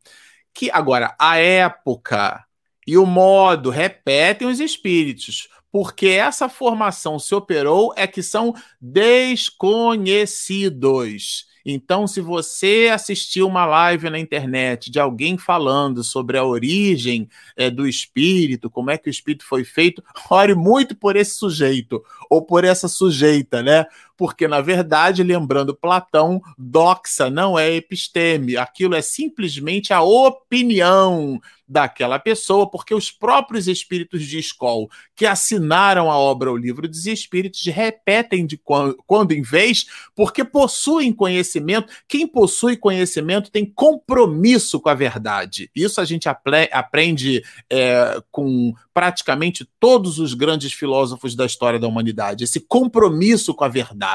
[0.54, 2.44] que, agora, a época
[2.86, 11.50] e o modo repetem os espíritos, porque essa formação se operou é que são desconhecidos.
[11.64, 17.70] Então, se você assistiu uma live na internet de alguém falando sobre a origem é,
[17.70, 22.42] do espírito, como é que o espírito foi feito, ore muito por esse sujeito ou
[22.42, 23.86] por essa sujeita, né?
[24.16, 31.40] Porque, na verdade, lembrando Platão, doxa não é episteme, aquilo é simplesmente a opinião
[31.72, 37.06] daquela pessoa, porque os próprios espíritos de escola que assinaram a obra O Livro dos
[37.06, 41.90] Espíritos repetem de quando, quando em vez, porque possuem conhecimento.
[42.06, 45.70] Quem possui conhecimento tem compromisso com a verdade.
[45.74, 52.44] Isso a gente aprende é, com praticamente todos os grandes filósofos da história da humanidade.
[52.44, 54.11] Esse compromisso com a verdade.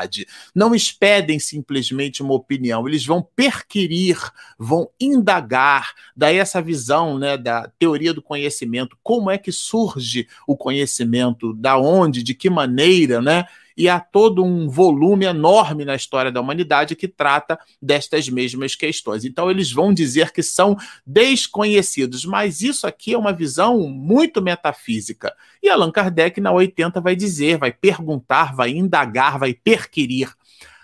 [0.53, 4.17] Não expedem simplesmente uma opinião, eles vão perquirir,
[4.57, 5.93] vão indagar.
[6.15, 11.77] Daí essa visão né, da teoria do conhecimento, como é que surge o conhecimento, da
[11.77, 13.45] onde, de que maneira, né?
[13.77, 19.23] E há todo um volume enorme na história da humanidade que trata destas mesmas questões.
[19.23, 25.35] Então, eles vão dizer que são desconhecidos, mas isso aqui é uma visão muito metafísica.
[25.61, 30.33] E Allan Kardec, na 80, vai dizer, vai perguntar, vai indagar, vai perquirir.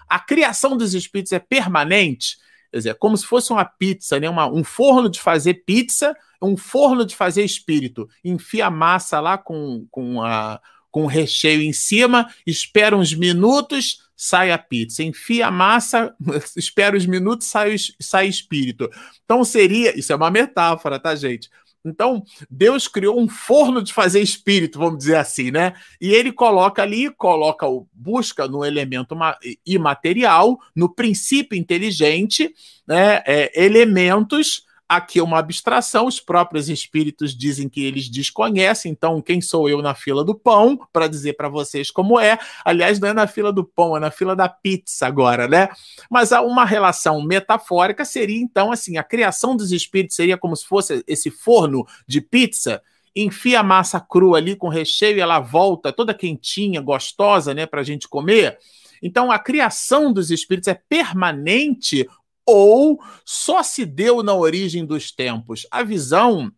[0.07, 2.37] A criação dos espíritos é permanente?
[2.69, 4.29] Quer dizer, é como se fosse uma pizza, né?
[4.29, 8.07] Uma, um forno de fazer pizza, um forno de fazer espírito.
[8.23, 10.59] Enfia a massa lá com, com, a,
[10.93, 15.01] com recheio em cima, espera uns minutos, sai a pizza.
[15.01, 16.15] Enfia a massa,
[16.55, 18.87] espera uns minutos, sai, sai espírito.
[19.25, 19.97] Então seria.
[19.97, 21.49] Isso é uma metáfora, tá, gente?
[21.83, 25.73] Então, Deus criou um forno de fazer espírito, vamos dizer assim, né?
[25.99, 29.17] E ele coloca ali, coloca o busca no elemento
[29.65, 32.53] imaterial, no princípio inteligente,
[32.87, 33.23] né?
[33.25, 39.41] É, elementos Aqui é uma abstração, os próprios espíritos dizem que eles desconhecem, então quem
[39.41, 42.37] sou eu na fila do pão para dizer para vocês como é?
[42.63, 45.69] Aliás, não é na fila do pão, é na fila da pizza agora, né?
[46.11, 51.03] Mas uma relação metafórica seria então assim, a criação dos espíritos seria como se fosse
[51.07, 52.79] esse forno de pizza
[53.15, 57.81] enfia a massa crua ali com recheio e ela volta toda quentinha, gostosa, né, para
[57.81, 58.59] a gente comer.
[59.01, 62.07] Então, a criação dos espíritos é permanente
[62.45, 65.65] ou só se deu na origem dos tempos?
[65.71, 66.51] A visão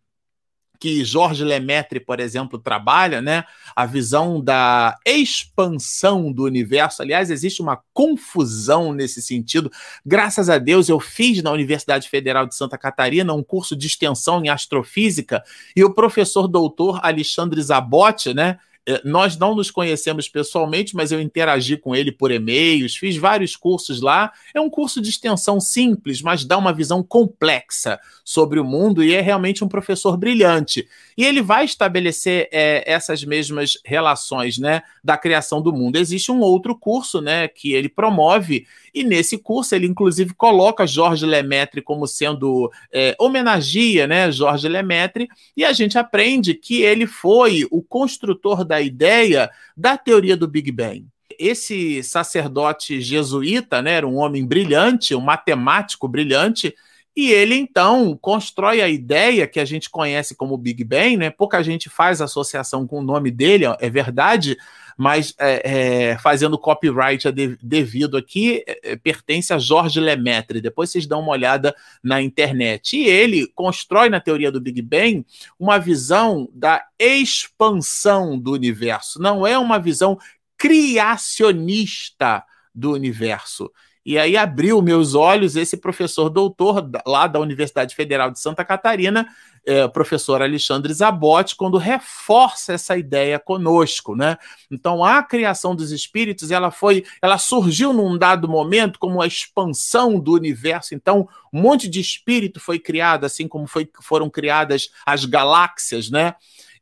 [0.78, 3.44] que Jorge Lemaitre, por exemplo, trabalha, né?
[3.74, 7.02] A visão da expansão do universo.
[7.02, 9.70] Aliás, existe uma confusão nesse sentido.
[10.04, 14.44] Graças a Deus, eu fiz na Universidade Federal de Santa Catarina um curso de extensão
[14.44, 15.42] em astrofísica
[15.74, 18.58] e o professor doutor Alexandre Zabotti, né?
[18.86, 23.56] É, nós não nos conhecemos pessoalmente, mas eu interagi com ele por e-mails, fiz vários
[23.56, 24.32] cursos lá.
[24.54, 29.12] É um curso de extensão simples, mas dá uma visão complexa sobre o mundo e
[29.12, 30.86] é realmente um professor brilhante.
[31.16, 35.96] E ele vai estabelecer é, essas mesmas relações, né, da criação do mundo.
[35.96, 41.26] Existe um outro curso, né, que ele promove e nesse curso ele inclusive coloca Jorge
[41.26, 47.66] Lemaitre como sendo é, homenageia, né, Jorge Lemaitre, e a gente aprende que ele foi
[47.70, 51.06] o construtor da ideia da teoria do Big Bang
[51.38, 56.74] esse sacerdote jesuíta, né, era um homem brilhante, um matemático brilhante,
[57.14, 61.30] e ele então constrói a ideia que a gente conhece como Big Bang, né?
[61.30, 64.54] Pouca gente faz associação com o nome dele, é verdade,
[64.96, 67.30] mas é, é, fazendo copyright
[67.62, 70.60] devido aqui, é, é, pertence a Jorge Lemaitre.
[70.60, 72.96] Depois vocês dão uma olhada na internet.
[72.96, 75.26] E ele constrói na teoria do Big Bang
[75.58, 79.20] uma visão da expansão do universo.
[79.20, 80.18] Não é uma visão
[80.56, 82.42] criacionista
[82.74, 83.70] do universo.
[84.06, 89.26] E aí abriu meus olhos esse professor doutor lá da Universidade Federal de Santa Catarina,
[89.66, 94.38] é, professor Alexandre Zabotti, quando reforça essa ideia conosco, né?
[94.70, 100.20] Então a criação dos espíritos, ela foi, ela surgiu num dado momento como a expansão
[100.20, 100.94] do universo.
[100.94, 106.36] Então um monte de espírito foi criado, assim como foi, foram criadas as galáxias, né?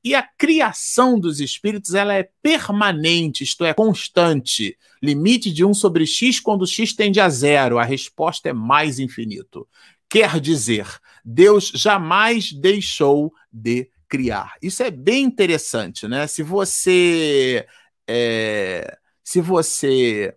[0.05, 4.77] E a criação dos espíritos ela é permanente, isto é, constante.
[5.03, 7.79] Limite de 1 sobre x quando x tende a zero.
[7.79, 9.67] A resposta é mais infinito.
[10.09, 10.87] Quer dizer,
[11.25, 14.55] Deus jamais deixou de criar.
[14.61, 16.27] Isso é bem interessante, né?
[16.27, 17.67] Se você
[18.07, 20.37] é, se você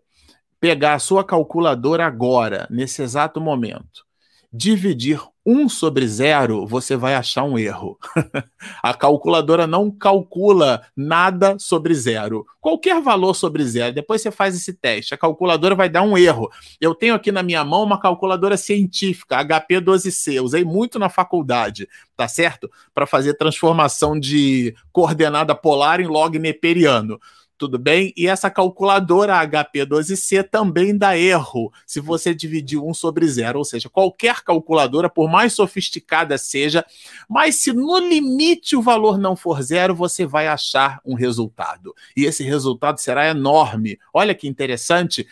[0.59, 4.05] pegar a sua calculadora agora, nesse exato momento,
[4.51, 7.97] dividir 1 sobre zero, você vai achar um erro.
[8.83, 12.45] a calculadora não calcula nada sobre zero.
[12.59, 13.95] Qualquer valor sobre zero.
[13.95, 15.13] Depois você faz esse teste.
[15.13, 16.51] A calculadora vai dar um erro.
[16.81, 20.43] Eu tenho aqui na minha mão uma calculadora científica, HP12C.
[20.43, 21.87] Usei muito na faculdade,
[22.17, 22.69] tá certo?
[22.93, 27.21] Para fazer transformação de coordenada polar em log neperiano
[27.57, 28.13] tudo bem?
[28.15, 33.89] E essa calculadora HP12C também dá erro se você dividir 1 sobre 0, ou seja,
[33.89, 36.85] qualquer calculadora, por mais sofisticada seja,
[37.27, 41.93] mas se no limite o valor não for zero, você vai achar um resultado.
[42.15, 43.97] E esse resultado será enorme.
[44.13, 45.27] Olha que interessante.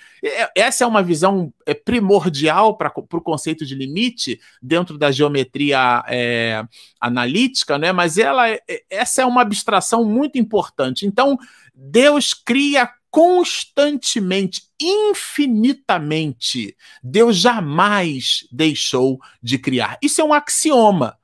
[0.56, 6.64] Essa é uma visão é, primordial para o conceito de limite dentro da geometria é,
[7.00, 7.92] analítica, né?
[7.92, 11.06] mas ela, é, essa é uma abstração muito importante.
[11.06, 11.38] Então,
[11.76, 16.76] Deus cria constantemente, infinitamente.
[17.04, 19.98] Deus jamais deixou de criar.
[20.02, 21.18] Isso é um axioma,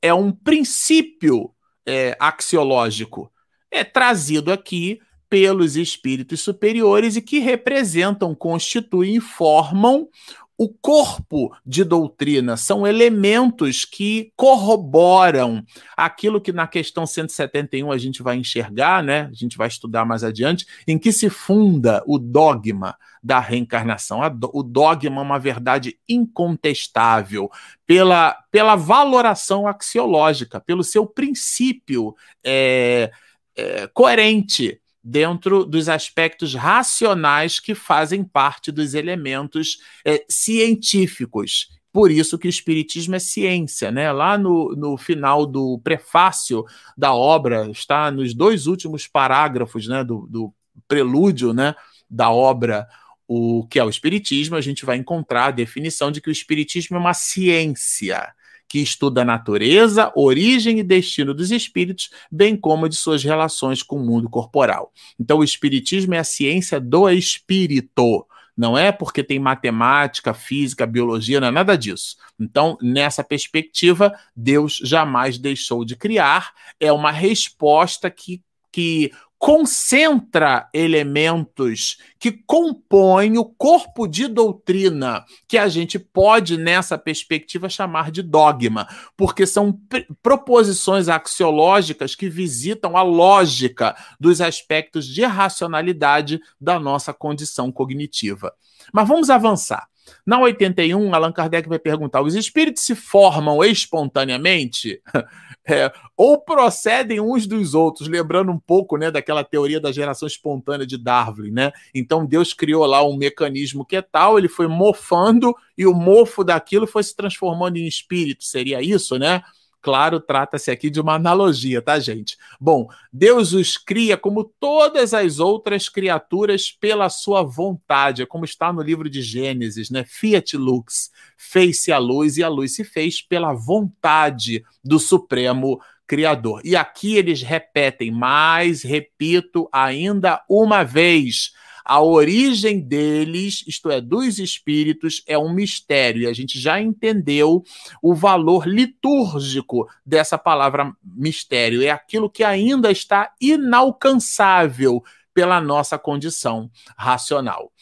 [0.00, 1.50] é um princípio
[1.86, 3.32] é, axiológico.
[3.70, 10.08] É trazido aqui pelos espíritos superiores e que representam, constituem e formam
[10.56, 15.64] o corpo de doutrina são elementos que corroboram
[15.96, 19.28] aquilo que na questão 171 a gente vai enxergar, né?
[19.30, 24.20] A gente vai estudar mais adiante, em que se funda o dogma da reencarnação.
[24.52, 27.50] O dogma é uma verdade incontestável
[27.86, 33.10] pela, pela valoração axiológica, pelo seu princípio é,
[33.56, 41.68] é, coerente dentro dos aspectos racionais que fazem parte dos elementos é, científicos.
[41.92, 44.10] Por isso que o Espiritismo é ciência, né?
[44.12, 46.64] Lá no, no final do prefácio
[46.96, 50.54] da obra, está nos dois últimos parágrafos né, do, do
[50.88, 51.74] prelúdio né,
[52.08, 52.88] da obra,
[53.28, 56.96] o que é o Espiritismo, a gente vai encontrar a definição de que o Espiritismo
[56.96, 58.32] é uma ciência
[58.72, 63.96] que estuda a natureza, origem e destino dos espíritos, bem como de suas relações com
[63.96, 64.90] o mundo corporal.
[65.20, 68.26] Então, o espiritismo é a ciência do espírito.
[68.56, 72.16] Não é porque tem matemática, física, biologia, não é nada disso.
[72.40, 76.54] Então, nessa perspectiva, Deus jamais deixou de criar.
[76.80, 78.42] É uma resposta que,
[78.72, 79.12] que
[79.42, 88.12] concentra elementos que compõem o corpo de doutrina, que a gente pode, nessa perspectiva, chamar
[88.12, 88.86] de dogma,
[89.16, 89.76] porque são
[90.22, 98.54] proposições axiológicas que visitam a lógica dos aspectos de racionalidade da nossa condição cognitiva.
[98.92, 99.88] Mas vamos avançar.
[100.26, 105.00] Na 81, Allan Kardec vai perguntar: os espíritos se formam espontaneamente?
[105.64, 110.84] É, ou procedem uns dos outros, lembrando um pouco né, daquela teoria da geração espontânea
[110.84, 111.52] de Darwin.
[111.52, 111.70] Né?
[111.94, 116.42] Então Deus criou lá um mecanismo que é tal, ele foi mofando e o mofo
[116.42, 118.42] daquilo foi se transformando em espírito.
[118.42, 119.40] Seria isso, né?
[119.82, 122.38] Claro, trata-se aqui de uma analogia, tá, gente?
[122.60, 128.72] Bom, Deus os cria como todas as outras criaturas pela sua vontade, é como está
[128.72, 130.04] no livro de Gênesis, né?
[130.04, 136.60] Fiat lux, fez-se a luz e a luz se fez pela vontade do Supremo Criador.
[136.64, 141.52] E aqui eles repetem, mas repito ainda uma vez,
[141.84, 146.22] a origem deles, isto é, dos espíritos, é um mistério.
[146.22, 147.62] E a gente já entendeu
[148.02, 151.82] o valor litúrgico dessa palavra mistério.
[151.82, 155.02] É aquilo que ainda está inalcançável
[155.34, 157.72] pela nossa condição racional.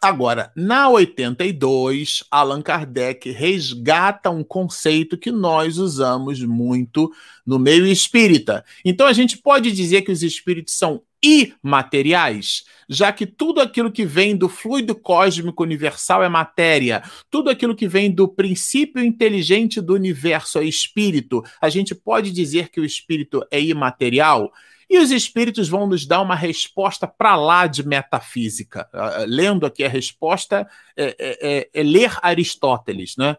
[0.00, 7.10] Agora, na 82, Allan Kardec resgata um conceito que nós usamos muito
[7.46, 8.64] no meio espírita.
[8.84, 14.04] Então, a gente pode dizer que os espíritos são imateriais, já que tudo aquilo que
[14.04, 19.94] vem do fluido cósmico universal é matéria, tudo aquilo que vem do princípio inteligente do
[19.94, 24.52] universo é espírito, a gente pode dizer que o espírito é imaterial?
[24.88, 28.88] E os espíritos vão nos dar uma resposta para lá de metafísica.
[28.94, 33.36] Uh, lendo aqui a resposta, é, é, é, é ler Aristóteles, né?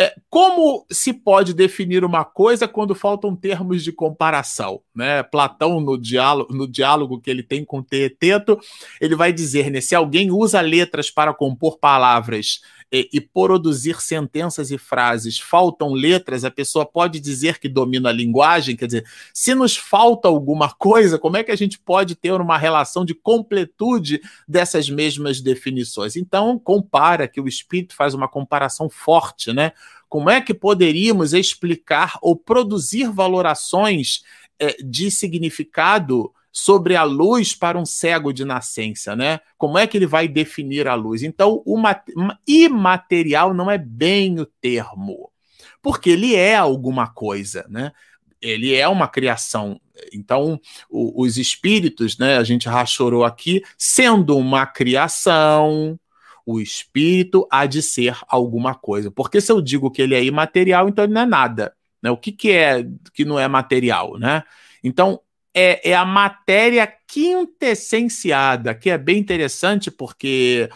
[0.00, 4.80] É, como se pode definir uma coisa quando faltam termos de comparação?
[4.94, 5.22] Né?
[5.22, 8.58] Platão, no diálogo, no diálogo que ele tem com Teeteto,
[8.98, 12.60] ele vai dizer: né, se alguém usa letras para compor palavras
[12.92, 18.12] e, e produzir sentenças e frases, faltam letras, a pessoa pode dizer que domina a
[18.12, 18.76] linguagem?
[18.76, 22.58] Quer dizer, se nos falta alguma coisa, como é que a gente pode ter uma
[22.58, 26.16] relação de completude dessas mesmas definições?
[26.16, 29.72] Então, compara que o espírito faz uma comparação forte, né?
[30.08, 34.22] Como é que poderíamos explicar ou produzir valorações
[34.58, 39.40] é, de significado sobre a luz para um cego de nascença, né?
[39.56, 41.22] Como é que ele vai definir a luz?
[41.22, 41.80] Então, o
[42.46, 45.30] imaterial não é bem o termo,
[45.80, 47.92] porque ele é alguma coisa, né?
[48.40, 49.80] Ele é uma criação.
[50.12, 52.36] Então, o, os espíritos, né?
[52.38, 55.98] A gente rachorou aqui, sendo uma criação,
[56.44, 59.10] o espírito há de ser alguma coisa.
[59.10, 61.74] Porque se eu digo que ele é imaterial, então ele não é nada.
[62.02, 62.10] Né?
[62.10, 64.42] O que, que é que não é material, né?
[64.82, 65.20] Então,
[65.54, 70.68] é, é a matéria quintessenciada, que é bem interessante porque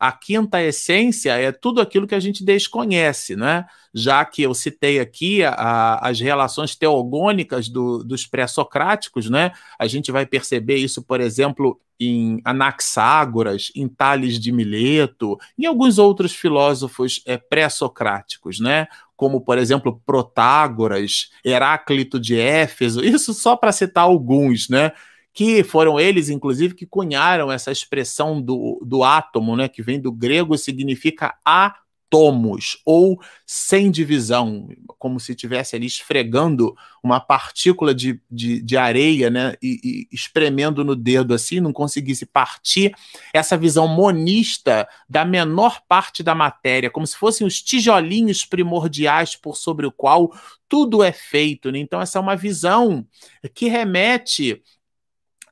[0.00, 3.66] a quinta essência é tudo aquilo que a gente desconhece, né?
[3.92, 9.52] Já que eu citei aqui a, as relações teogônicas do, dos pré-socráticos, né?
[9.78, 15.98] A gente vai perceber isso, por exemplo, em Anaxágoras, em Tales de Mileto, e alguns
[15.98, 18.86] outros filósofos é, pré-socráticos, né?
[19.14, 24.92] Como, por exemplo, Protágoras, Heráclito de Éfeso, isso só para citar alguns, né?
[25.32, 30.12] Que foram eles, inclusive, que cunharam essa expressão do, do átomo, né, que vem do
[30.12, 34.68] grego e significa átomos, ou sem divisão,
[34.98, 40.84] como se estivesse ali esfregando uma partícula de, de, de areia, né, e, e, espremendo
[40.84, 42.92] no dedo assim, não conseguisse partir,
[43.32, 49.56] essa visão monista da menor parte da matéria, como se fossem os tijolinhos primordiais por
[49.56, 50.32] sobre o qual
[50.68, 51.70] tudo é feito.
[51.70, 51.78] Né?
[51.78, 53.06] Então, essa é uma visão
[53.54, 54.60] que remete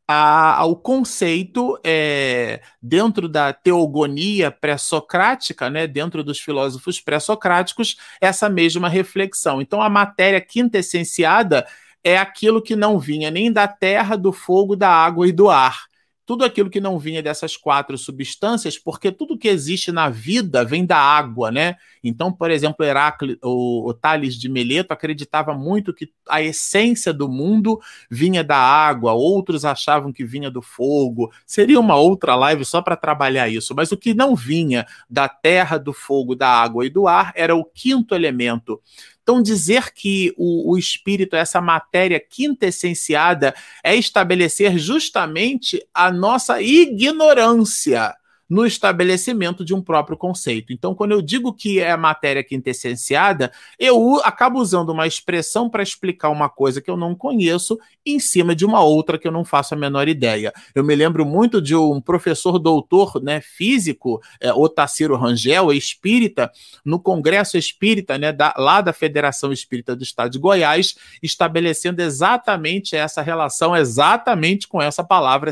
[0.09, 8.89] a, ao conceito é, dentro da teogonia pré-socrática, né, dentro dos filósofos pré-socráticos, essa mesma
[8.89, 9.61] reflexão.
[9.61, 11.67] Então, a matéria quintessenciada
[12.03, 15.88] é aquilo que não vinha nem da terra, do fogo, da água e do ar
[16.29, 20.85] tudo aquilo que não vinha dessas quatro substâncias, porque tudo que existe na vida vem
[20.85, 21.77] da água, né?
[22.05, 27.31] Então, por exemplo, Heráclito, o, o Tales de Meleto acreditava muito que a essência do
[27.31, 31.33] mundo vinha da água, outros achavam que vinha do fogo.
[31.47, 35.79] Seria uma outra live só para trabalhar isso, mas o que não vinha da terra,
[35.79, 38.83] do fogo, da água e do ar era o quinto elemento.
[39.29, 43.55] Então, dizer que o, o espírito essa matéria quintessenciada
[43.85, 48.17] é estabelecer justamente a nossa ignorância
[48.49, 50.73] no estabelecimento de um próprio conceito.
[50.73, 55.83] Então, quando eu digo que é a matéria quintessenciada, eu acabo usando uma expressão para
[55.83, 59.45] explicar uma coisa que eu não conheço em cima de uma outra que eu não
[59.45, 60.53] faço a menor ideia.
[60.75, 66.51] Eu me lembro muito de um professor doutor né, físico, é, Otaciro Rangel, espírita,
[66.85, 72.97] no Congresso Espírita, né, da, lá da Federação Espírita do Estado de Goiás, estabelecendo exatamente
[72.97, 75.51] essa relação, exatamente com essa palavra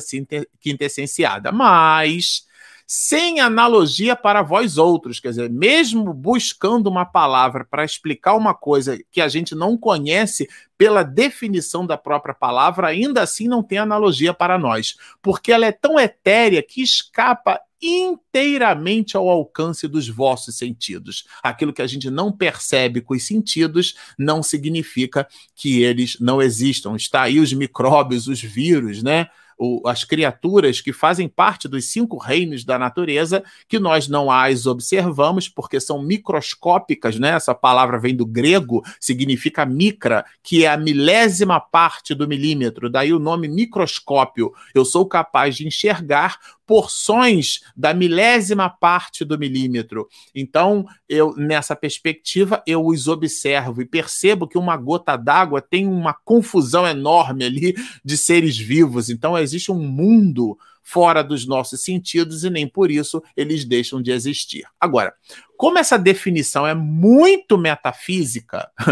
[0.61, 1.53] quintessenciada.
[1.53, 2.47] Mas
[2.87, 5.19] sem analogia para vós outros.
[5.19, 10.49] Quer dizer, mesmo buscando uma palavra para explicar uma coisa que a gente não conhece
[10.79, 15.73] pela definição da própria palavra, ainda assim não tem analogia para nós, porque ela é
[15.73, 21.27] tão etérea que escapa inteiramente ao alcance dos vossos sentidos.
[21.43, 26.97] Aquilo que a gente não percebe com os sentidos não significa que eles não existam.
[26.97, 29.29] Está aí os micróbios, os vírus, né?
[29.59, 34.67] O, as criaturas que fazem parte dos cinco reinos da natureza, que nós não as
[34.67, 37.31] observamos porque são microscópicas, né?
[37.31, 43.13] Essa palavra vem do grego, significa micra, que é a milésima parte do milímetro, daí
[43.13, 44.53] o nome microscópio.
[44.75, 50.09] Eu sou capaz de enxergar porções da milésima parte do milímetro.
[50.35, 56.13] Então, eu nessa perspectiva, eu os observo e percebo que uma gota d'água tem uma
[56.13, 59.09] confusão enorme ali de seres vivos.
[59.09, 64.13] Então, existe um mundo fora dos nossos sentidos e nem por isso eles deixam de
[64.13, 64.65] existir.
[64.81, 65.13] Agora,
[65.57, 68.71] como essa definição é muito metafísica,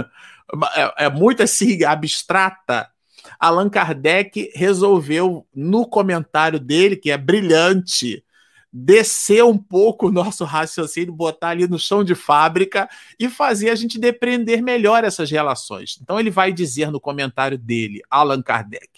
[0.75, 2.91] é, é muito assim abstrata,
[3.39, 8.25] Allan Kardec resolveu, no comentário dele, que é brilhante,
[8.73, 13.75] descer um pouco o nosso raciocínio, botar ali no chão de fábrica e fazer a
[13.77, 15.99] gente depreender melhor essas relações.
[16.03, 18.89] Então ele vai dizer no comentário dele, Allan Kardec: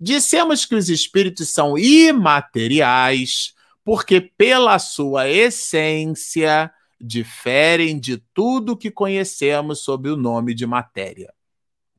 [0.00, 3.54] Dissemos que os espíritos são imateriais,
[3.84, 11.32] porque pela sua essência diferem de tudo que conhecemos sob o nome de matéria.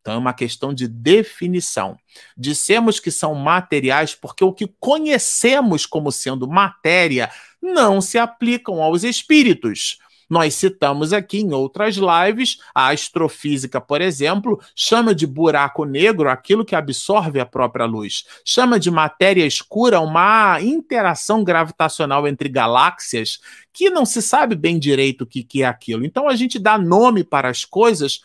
[0.02, 1.98] Então é uma questão de definição.
[2.36, 7.32] Dissemos que são materiais porque o que conhecemos como sendo matéria
[7.62, 10.00] não se aplicam aos espíritos.
[10.32, 16.64] Nós citamos aqui em outras lives, a astrofísica, por exemplo, chama de buraco negro aquilo
[16.64, 18.24] que absorve a própria luz.
[18.46, 23.42] Chama de matéria escura uma interação gravitacional entre galáxias
[23.74, 26.06] que não se sabe bem direito o que, que é aquilo.
[26.06, 28.22] Então a gente dá nome para as coisas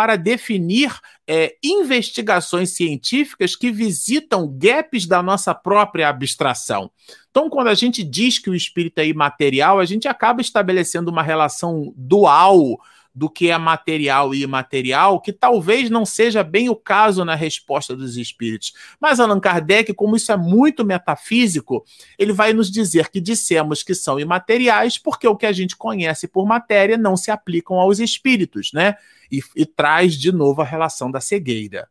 [0.00, 0.98] para definir
[1.28, 6.90] é, investigações científicas que visitam gaps da nossa própria abstração.
[7.30, 11.22] Então, quando a gente diz que o espírito é imaterial, a gente acaba estabelecendo uma
[11.22, 12.80] relação dual
[13.14, 17.96] do que é material e imaterial, que talvez não seja bem o caso na resposta
[17.96, 18.72] dos espíritos.
[19.00, 21.84] Mas Allan Kardec, como isso é muito metafísico,
[22.18, 26.28] ele vai nos dizer que dissemos que são imateriais porque o que a gente conhece
[26.28, 28.94] por matéria não se aplicam aos espíritos, né?
[29.30, 31.88] E, e traz de novo a relação da cegueira.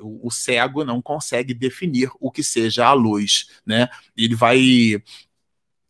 [0.00, 3.88] O, cego não consegue definir o que seja a luz, né?
[4.16, 5.00] Ele vai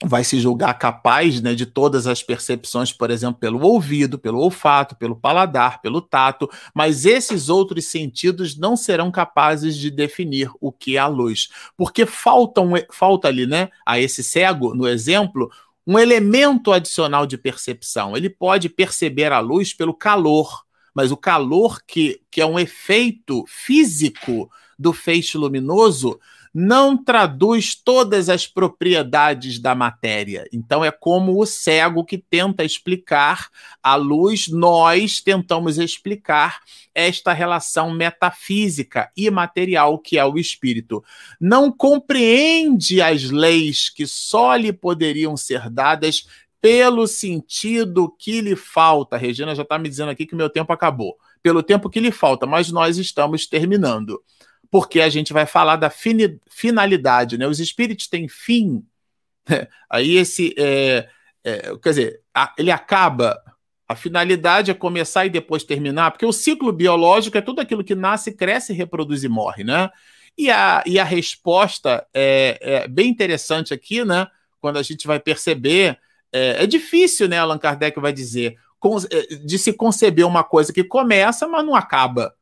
[0.05, 4.95] vai se julgar capaz né, de todas as percepções, por exemplo, pelo ouvido, pelo olfato,
[4.95, 10.97] pelo paladar, pelo tato, mas esses outros sentidos não serão capazes de definir o que
[10.97, 15.51] é a luz, porque falta, um, falta ali, né, a esse cego, no exemplo,
[15.85, 18.17] um elemento adicional de percepção.
[18.17, 23.45] Ele pode perceber a luz pelo calor, mas o calor que, que é um efeito
[23.49, 26.21] físico do feixe luminoso
[26.55, 30.47] não traduz todas as propriedades da matéria.
[30.53, 33.49] Então é como o cego que tenta explicar
[33.83, 36.61] a luz, nós tentamos explicar
[36.95, 41.05] esta relação metafísica e material que é o espírito.
[41.41, 46.27] Não compreende as leis que só lhe poderiam ser dadas
[46.61, 49.17] pelo sentido que lhe falta.
[49.17, 51.17] A Regina já está me dizendo aqui que meu tempo acabou.
[51.41, 54.21] Pelo tempo que lhe falta, mas nós estamos terminando
[54.71, 57.47] porque a gente vai falar da finalidade, né?
[57.47, 58.85] Os espíritos têm fim.
[59.91, 61.09] Aí esse, é,
[61.43, 63.41] é, quer dizer, a, ele acaba.
[63.91, 67.95] A finalidade é começar e depois terminar, porque o ciclo biológico é tudo aquilo que
[67.95, 69.89] nasce, cresce, reproduz e morre, né?
[70.37, 74.27] E a, e a resposta é, é bem interessante aqui, né?
[74.61, 75.99] Quando a gente vai perceber,
[76.31, 77.39] é, é difícil, né?
[77.39, 78.59] Allan Kardec vai dizer,
[79.11, 82.35] é, de se conceber uma coisa que começa, mas não acaba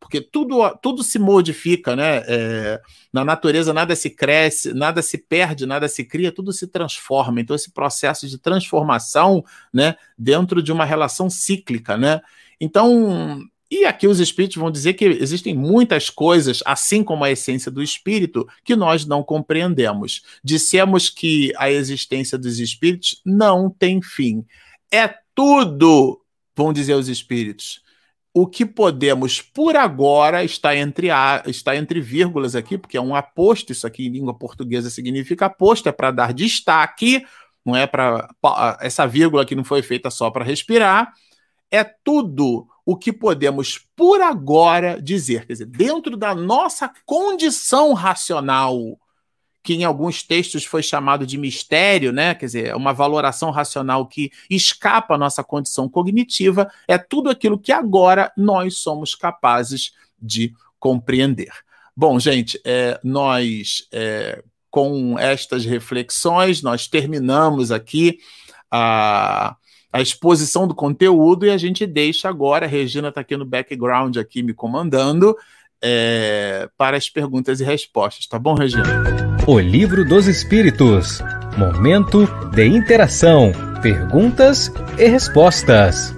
[0.00, 2.22] porque tudo, tudo se modifica, né?
[2.26, 2.80] É,
[3.12, 7.40] na natureza nada se cresce, nada se perde, nada se cria, tudo se transforma.
[7.40, 12.22] Então, esse processo de transformação, né, dentro de uma relação cíclica, né?
[12.58, 13.40] Então,
[13.70, 17.82] e aqui os espíritos vão dizer que existem muitas coisas, assim como a essência do
[17.82, 20.22] espírito, que nós não compreendemos.
[20.42, 24.44] Dissemos que a existência dos espíritos não tem fim.
[24.90, 26.20] É tudo,
[26.56, 27.82] vão dizer os espíritos
[28.32, 33.14] o que podemos por agora está entre a, está entre vírgulas aqui, porque é um
[33.14, 37.24] aposto, isso aqui em língua portuguesa significa aposto, é para dar destaque,
[37.64, 38.28] não é para
[38.80, 41.12] essa vírgula que não foi feita só para respirar,
[41.70, 48.98] é tudo o que podemos por agora dizer, quer dizer, dentro da nossa condição racional,
[49.62, 52.34] que em alguns textos foi chamado de mistério, né?
[52.34, 57.72] Quer dizer, uma valoração racional que escapa à nossa condição cognitiva, é tudo aquilo que
[57.72, 61.52] agora nós somos capazes de compreender.
[61.94, 68.18] Bom, gente, é, nós, é, com estas reflexões, nós terminamos aqui
[68.70, 69.56] a,
[69.92, 74.16] a exposição do conteúdo e a gente deixa agora, a Regina está aqui no background,
[74.16, 75.36] aqui me comandando,
[75.82, 78.84] é, para as perguntas e respostas, tá bom, Regina?
[79.46, 81.20] O Livro dos Espíritos.
[81.56, 83.52] Momento de interação,
[83.82, 86.14] perguntas e respostas.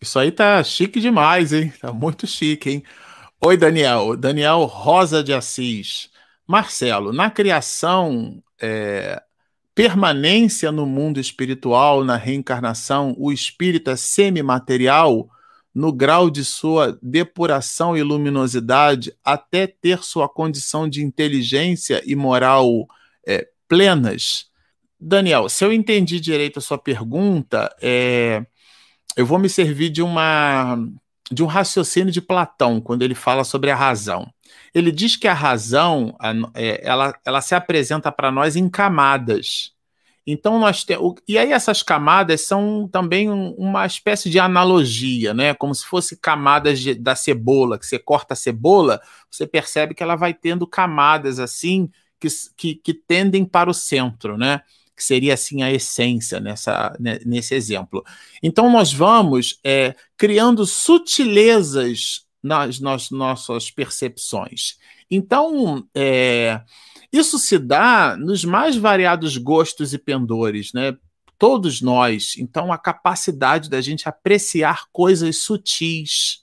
[0.00, 1.72] Isso aí tá chique demais, hein?
[1.80, 2.82] Tá muito chique, hein?
[3.40, 4.16] Oi, Daniel.
[4.16, 6.10] Daniel Rosa de Assis.
[6.46, 9.22] Marcelo, na criação, é,
[9.74, 15.28] permanência no mundo espiritual, na reencarnação, o espírito é semimaterial
[15.74, 22.86] no grau de sua depuração e luminosidade até ter sua condição de inteligência e moral
[23.26, 24.46] é, plenas?
[25.00, 28.46] Daniel, se eu entendi direito a sua pergunta, é,
[29.16, 30.78] eu vou me servir de uma
[31.30, 34.30] de um raciocínio de Platão quando ele fala sobre a razão.
[34.74, 36.16] Ele diz que a razão
[36.54, 39.73] é, ela, ela se apresenta para nós em camadas.
[40.26, 45.52] Então nós temos e aí essas camadas são também uma espécie de analogia, né?
[45.54, 49.00] Como se fosse camadas de, da cebola, que você corta a cebola,
[49.30, 54.38] você percebe que ela vai tendo camadas assim que, que, que tendem para o centro,
[54.38, 54.62] né?
[54.96, 58.04] que seria assim a essência nessa, né, nesse exemplo.
[58.42, 64.78] Então nós vamos é, criando sutilezas nas, nas, nossas percepções.
[65.10, 66.60] Então é,
[67.18, 70.96] isso se dá nos mais variados gostos e pendores, né?
[71.38, 72.34] Todos nós.
[72.38, 76.42] Então a capacidade da gente apreciar coisas sutis.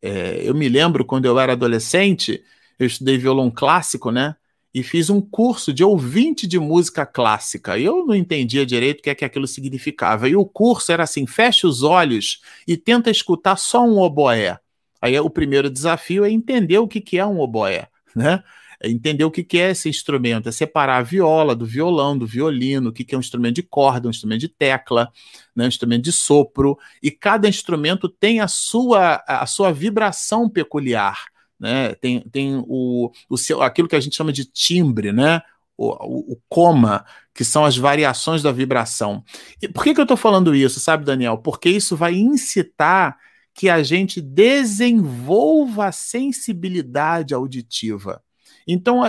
[0.00, 2.42] É, eu me lembro quando eu era adolescente,
[2.78, 4.36] eu estudei violão clássico, né?
[4.74, 7.76] e fiz um curso de ouvinte de música clássica.
[7.76, 10.28] E eu não entendia direito o que é que aquilo significava.
[10.28, 14.58] E o curso era assim: feche os olhos e tenta escutar só um oboé.
[15.00, 18.42] Aí o primeiro desafio é entender o que, que é um oboé, né?
[18.84, 22.92] Entender o que, é esse instrumento, é separar a viola do violão, do violino, o
[22.92, 25.10] que, é um instrumento de corda, um instrumento de tecla,
[25.54, 31.32] né, um instrumento de sopro, e cada instrumento tem a sua, a sua vibração peculiar
[31.62, 31.94] né?
[31.94, 35.40] Tem, tem o, o seu, aquilo que a gente chama de timbre, né?
[35.76, 39.24] O, o, o coma, que são as variações da vibração.
[39.62, 41.38] E por que, que eu estou falando isso, sabe, Daniel?
[41.38, 43.16] Porque isso vai incitar
[43.54, 48.20] que a gente desenvolva a sensibilidade auditiva.
[48.66, 49.02] Então,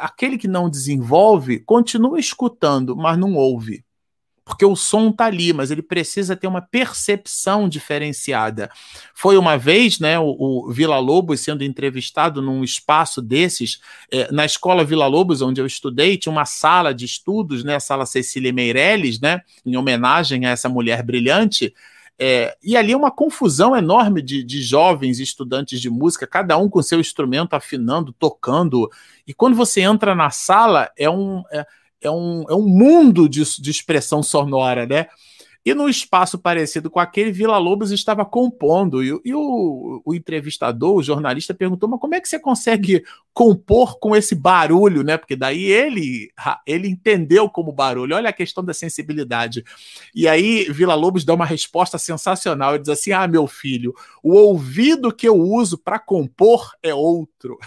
[0.00, 3.84] aquele que não desenvolve continua escutando, mas não ouve
[4.50, 8.68] porque o som tá ali, mas ele precisa ter uma percepção diferenciada.
[9.14, 10.36] Foi uma vez, né, o,
[10.66, 13.80] o Vila Lobos sendo entrevistado num espaço desses,
[14.10, 17.80] é, na escola Vila Lobos, onde eu estudei, tinha uma sala de estudos, né, a
[17.80, 21.72] sala Cecília Meirelles, né, em homenagem a essa mulher brilhante,
[22.22, 26.68] é, e ali é uma confusão enorme de, de, jovens estudantes de música, cada um
[26.68, 28.90] com seu instrumento afinando, tocando.
[29.26, 31.42] E quando você entra na sala, é um.
[31.50, 31.66] É,
[32.02, 35.06] é um, é um mundo de, de expressão sonora, né?
[35.64, 39.04] E num espaço parecido com aquele, Vila Lobos estava compondo.
[39.04, 43.04] E, e o, o, entrevistador, o jornalista, perguntou: Mas como é que você consegue
[43.34, 45.18] compor com esse barulho, né?
[45.18, 46.30] Porque daí ele,
[46.66, 48.16] ele entendeu como barulho.
[48.16, 49.62] Olha a questão da sensibilidade.
[50.14, 52.74] E aí Vila Lobos dá uma resposta sensacional.
[52.74, 57.58] Ele diz assim: Ah, meu filho, o ouvido que eu uso para compor é outro.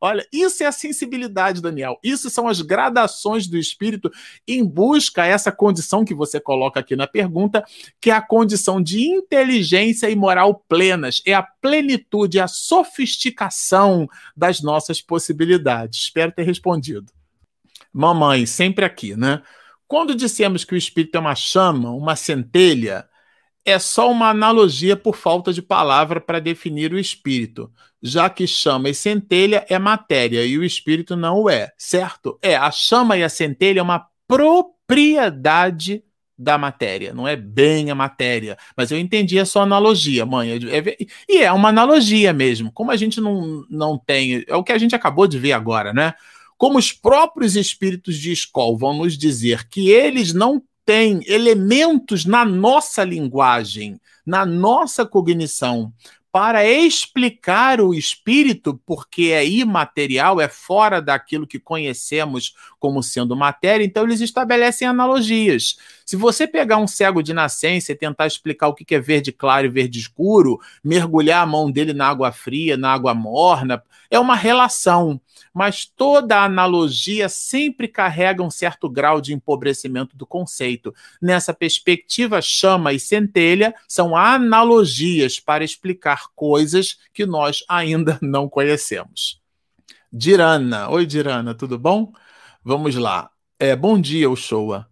[0.00, 1.98] Olha, isso é a sensibilidade, Daniel.
[2.02, 4.10] Isso são as gradações do espírito
[4.46, 7.64] em busca essa condição que você coloca aqui na pergunta,
[8.00, 11.22] que é a condição de inteligência e moral plenas.
[11.26, 16.04] É a plenitude, a sofisticação das nossas possibilidades.
[16.04, 17.12] Espero ter respondido.
[17.92, 19.42] Mamãe, sempre aqui, né?
[19.86, 23.06] Quando dissemos que o espírito é uma chama, uma centelha,
[23.64, 27.70] é só uma analogia por falta de palavra para definir o espírito,
[28.02, 32.38] já que chama e centelha é matéria e o espírito não o é, certo?
[32.42, 36.02] É, a chama e a centelha é uma propriedade
[36.36, 40.96] da matéria, não é bem a matéria, mas eu entendi a sua analogia, mãe, é,
[41.28, 44.78] e é uma analogia mesmo, como a gente não, não tem, é o que a
[44.78, 46.14] gente acabou de ver agora, né?
[46.58, 52.44] Como os próprios espíritos de escola vão nos dizer que eles não têm elementos na
[52.44, 55.92] nossa linguagem, na nossa cognição,
[56.32, 63.84] para explicar o espírito, porque é imaterial, é fora daquilo que conhecemos como sendo matéria,
[63.84, 65.76] então eles estabelecem analogias.
[66.06, 69.66] Se você pegar um cego de nascença e tentar explicar o que é verde claro
[69.66, 74.36] e verde escuro, mergulhar a mão dele na água fria, na água morna, é uma
[74.36, 75.20] relação.
[75.54, 80.94] Mas toda analogia sempre carrega um certo grau de empobrecimento do conceito.
[81.20, 89.40] Nessa perspectiva, chama e centelha são analogias para explicar coisas que nós ainda não conhecemos.
[90.12, 90.90] Dirana.
[90.90, 92.12] Oi, Dirana, tudo bom?
[92.64, 93.30] Vamos lá.
[93.58, 94.86] É, bom dia, Uchoa.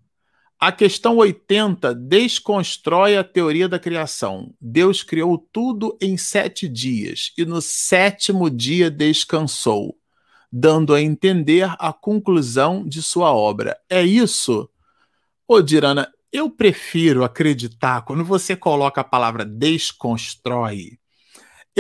[0.59, 4.55] A questão 80 desconstrói a teoria da criação.
[4.61, 9.97] Deus criou tudo em sete dias e no sétimo dia descansou,
[10.53, 13.79] dando a entender a conclusão de sua obra.
[13.89, 14.69] É isso?
[15.49, 20.99] Ô, Dirana, eu prefiro acreditar, quando você coloca a palavra desconstrói,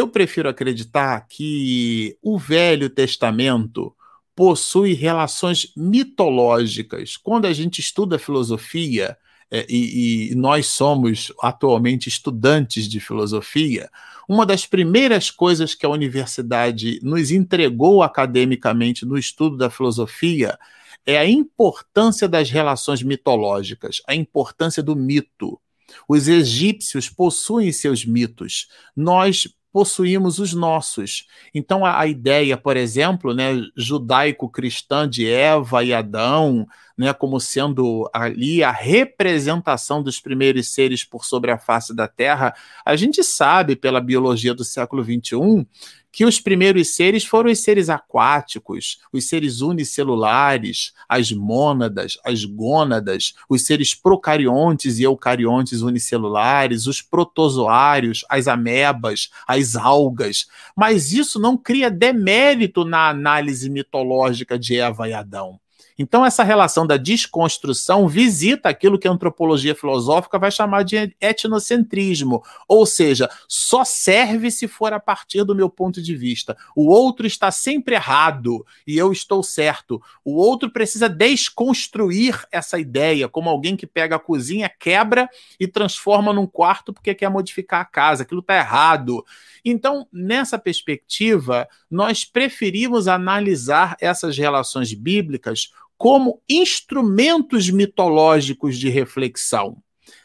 [0.00, 3.94] eu prefiro acreditar que o Velho Testamento
[4.34, 7.16] possui relações mitológicas.
[7.16, 9.16] Quando a gente estuda filosofia,
[9.50, 13.90] é, e, e, nós somos atualmente estudantes de filosofia,
[14.28, 20.56] uma das primeiras coisas que a universidade nos entregou academicamente no estudo da filosofia
[21.04, 25.60] é a importância das relações mitológicas, a importância do mito.
[26.08, 28.68] Os egípcios possuem seus mitos.
[28.94, 31.26] Nós possuímos os nossos.
[31.54, 36.66] Então, a, a ideia, por exemplo, né, judaico-cristã de Eva e Adão,
[36.96, 42.54] né, como sendo ali a representação dos primeiros seres por sobre a face da Terra,
[42.84, 45.66] a gente sabe pela biologia do século XXI
[46.12, 53.34] que os primeiros seres foram os seres aquáticos, os seres unicelulares, as mônadas, as gônadas,
[53.48, 60.46] os seres procariontes e eucariontes unicelulares, os protozoários, as amebas, as algas.
[60.76, 65.60] Mas isso não cria demérito na análise mitológica de Eva e Adão.
[66.02, 72.42] Então, essa relação da desconstrução visita aquilo que a antropologia filosófica vai chamar de etnocentrismo,
[72.66, 76.56] ou seja, só serve se for a partir do meu ponto de vista.
[76.74, 80.00] O outro está sempre errado e eu estou certo.
[80.24, 85.28] O outro precisa desconstruir essa ideia, como alguém que pega a cozinha, quebra
[85.60, 88.22] e transforma num quarto porque quer modificar a casa.
[88.22, 89.22] Aquilo está errado.
[89.62, 95.70] Então, nessa perspectiva, nós preferimos analisar essas relações bíblicas
[96.00, 99.76] como instrumentos mitológicos de reflexão.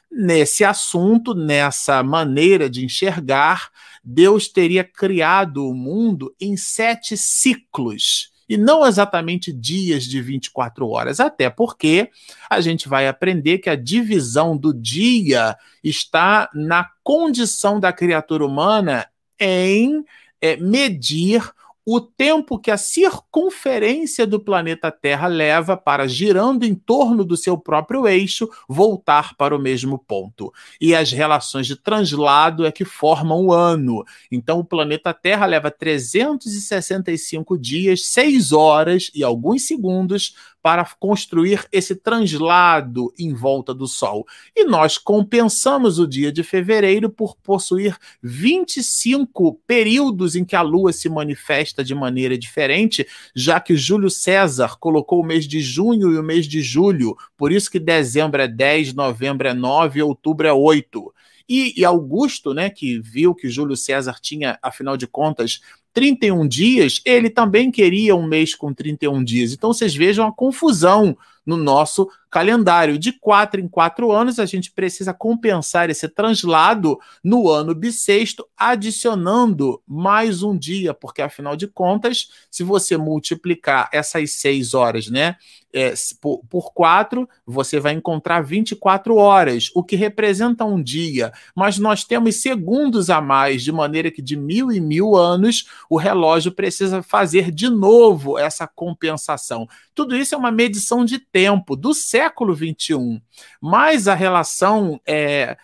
[0.10, 3.70] Nesse assunto, nessa maneira de enxergar,
[4.02, 11.20] Deus teria criado o mundo em sete ciclos e não exatamente dias de 24 horas,
[11.20, 12.10] até porque
[12.50, 19.10] a gente vai aprender que a divisão do dia está na condição da criatura humana
[19.38, 20.06] em
[20.40, 21.42] é, medir
[21.86, 27.56] o tempo que a circunferência do planeta Terra leva para, girando em torno do seu
[27.58, 30.52] próprio eixo, voltar para o mesmo ponto.
[30.82, 34.04] E as relações de translado é que formam o ano.
[34.32, 40.34] Então, o planeta Terra leva 365 dias, 6 horas e alguns segundos
[40.66, 44.26] para construir esse translado em volta do Sol.
[44.56, 50.92] E nós compensamos o dia de fevereiro por possuir 25 períodos em que a Lua
[50.92, 53.06] se manifesta de maneira diferente,
[53.36, 57.52] já que Júlio César colocou o mês de junho e o mês de julho, por
[57.52, 61.14] isso que dezembro é 10, novembro é 9 e outubro é 8.
[61.48, 65.62] E, e, Augusto, né, que viu que Júlio César tinha, afinal de contas,
[65.96, 69.54] 31 dias, ele também queria um mês com 31 dias.
[69.54, 73.00] Então vocês vejam a confusão no nosso calendário.
[73.00, 79.82] De quatro em quatro anos, a gente precisa compensar esse translado no ano bissexto, adicionando
[79.88, 85.38] mais um dia, porque afinal de contas, se você multiplicar essas seis horas, né,
[85.76, 91.34] é, por, por quatro, você vai encontrar 24 horas, o que representa um dia.
[91.54, 95.98] Mas nós temos segundos a mais, de maneira que de mil e mil anos o
[95.98, 99.68] relógio precisa fazer de novo essa compensação.
[99.94, 102.25] Tudo isso é uma medição de tempo do século
[102.56, 103.22] XXI.
[103.62, 105.58] Mas a relação é,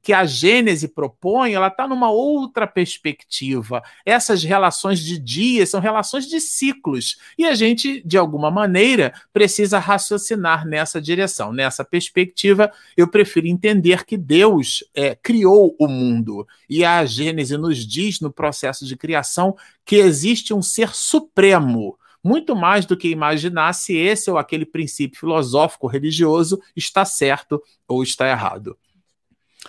[0.00, 3.82] que a Gênese propõe, ela está numa outra perspectiva.
[4.04, 7.18] Essas relações de dias são relações de ciclos.
[7.36, 11.52] E a gente, de alguma maneira, precisa raciocinar nessa direção.
[11.52, 16.46] Nessa perspectiva, eu prefiro entender que Deus é, criou o mundo.
[16.68, 22.54] E a Gênese nos diz, no processo de criação, que existe um ser supremo muito
[22.54, 28.28] mais do que imaginar se esse ou aquele princípio filosófico religioso está certo ou está
[28.28, 28.76] errado.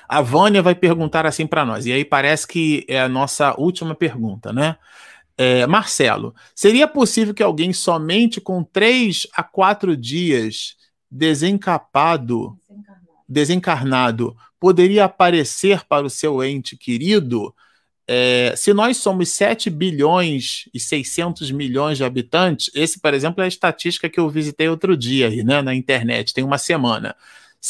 [0.08, 3.96] A Vânia vai perguntar assim para nós, e aí parece que é a nossa última
[3.96, 4.78] pergunta, né?
[5.36, 10.76] É, Marcelo, seria possível que alguém somente com três a quatro dias
[11.10, 17.54] desencapado, desencarnado, desencarnado poderia aparecer para o seu ente querido?
[18.08, 23.46] É, se nós somos 7 bilhões e 600 milhões de habitantes, esse, por exemplo, é
[23.46, 27.16] a estatística que eu visitei outro dia aí, né, na internet, tem uma semana.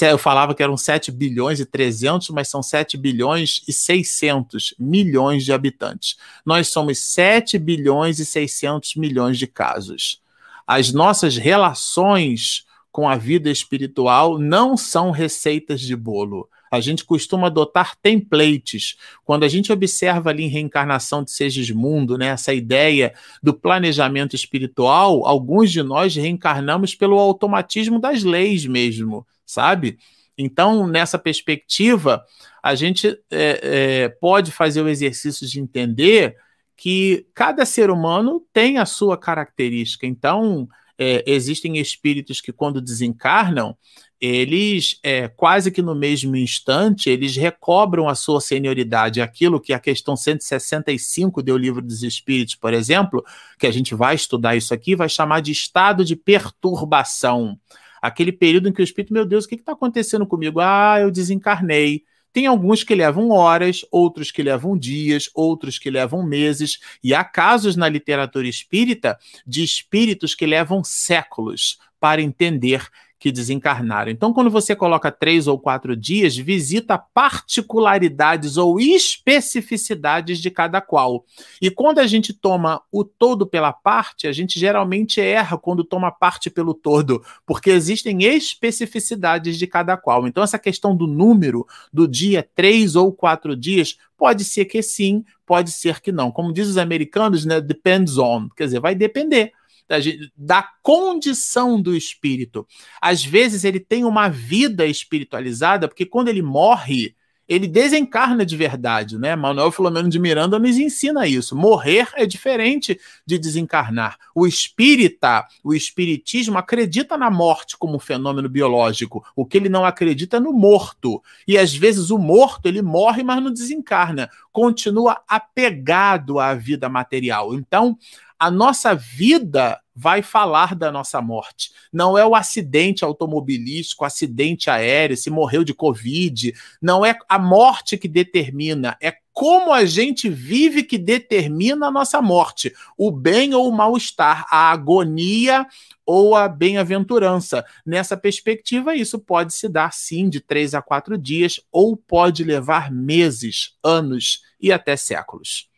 [0.02, 5.46] Eu falava que eram 7 bilhões e 300, mas são 7 bilhões e 600 milhões
[5.46, 6.18] de habitantes.
[6.44, 10.20] Nós somos 7 bilhões e 600 milhões de casos.
[10.66, 16.50] As nossas relações com a vida espiritual não são receitas de bolo.
[16.74, 18.96] A gente costuma adotar templates.
[19.24, 25.26] Quando a gente observa ali em reencarnação de Segismundo, né, essa ideia do planejamento espiritual,
[25.26, 29.98] alguns de nós reencarnamos pelo automatismo das leis mesmo sabe?
[30.38, 32.26] Então, nessa perspectiva,
[32.62, 33.60] a gente é,
[34.02, 36.36] é, pode fazer o exercício de entender
[36.76, 40.08] que cada ser humano tem a sua característica.
[40.08, 40.68] Então,
[40.98, 43.78] é, existem espíritos que, quando desencarnam,
[44.26, 49.20] eles, é, quase que no mesmo instante, eles recobram a sua senioridade.
[49.20, 53.22] Aquilo que a questão 165 do Livro dos Espíritos, por exemplo,
[53.60, 57.60] que a gente vai estudar isso aqui, vai chamar de estado de perturbação
[58.02, 60.62] aquele período em que o espírito, meu Deus, o que está acontecendo comigo?
[60.62, 62.04] Ah, eu desencarnei.
[62.32, 67.24] Tem alguns que levam horas, outros que levam dias, outros que levam meses, e há
[67.26, 72.88] casos na literatura espírita de espíritos que levam séculos para entender
[73.24, 74.12] que desencarnaram.
[74.12, 81.24] Então, quando você coloca três ou quatro dias, visita particularidades ou especificidades de cada qual.
[81.62, 86.12] E quando a gente toma o todo pela parte, a gente geralmente erra quando toma
[86.12, 90.28] parte pelo todo, porque existem especificidades de cada qual.
[90.28, 95.24] Então, essa questão do número do dia, três ou quatro dias, pode ser que sim,
[95.46, 96.30] pode ser que não.
[96.30, 97.62] Como diz os americanos, né?
[97.62, 99.54] Depends on, quer dizer, vai depender
[99.88, 99.98] da,
[100.36, 102.68] da condição do espírito.
[103.02, 107.16] Às vezes ele tem uma vida espiritualizada, porque quando ele morre,
[107.48, 109.36] ele desencarna de verdade, né?
[109.36, 111.56] Manuel Filomeno de Miranda nos ensina isso.
[111.56, 114.18] Morrer é diferente de desencarnar.
[114.34, 119.26] O espírita, o espiritismo acredita na morte como um fenômeno biológico.
[119.36, 121.22] O que ele não acredita é no morto.
[121.46, 124.30] E às vezes o morto, ele morre, mas não desencarna.
[124.52, 127.54] Continua apegado à vida material.
[127.54, 127.98] Então,
[128.44, 131.72] a nossa vida vai falar da nossa morte.
[131.94, 136.54] Não é o acidente automobilístico, acidente aéreo, se morreu de Covid.
[136.82, 142.22] Não é a morte que determina, é como a gente vive que determina a nossa
[142.22, 142.74] morte.
[142.98, 145.66] O bem ou o mal-estar, a agonia
[146.06, 147.64] ou a bem-aventurança.
[147.86, 152.92] Nessa perspectiva, isso pode se dar sim de três a quatro dias, ou pode levar
[152.92, 155.70] meses, anos e até séculos.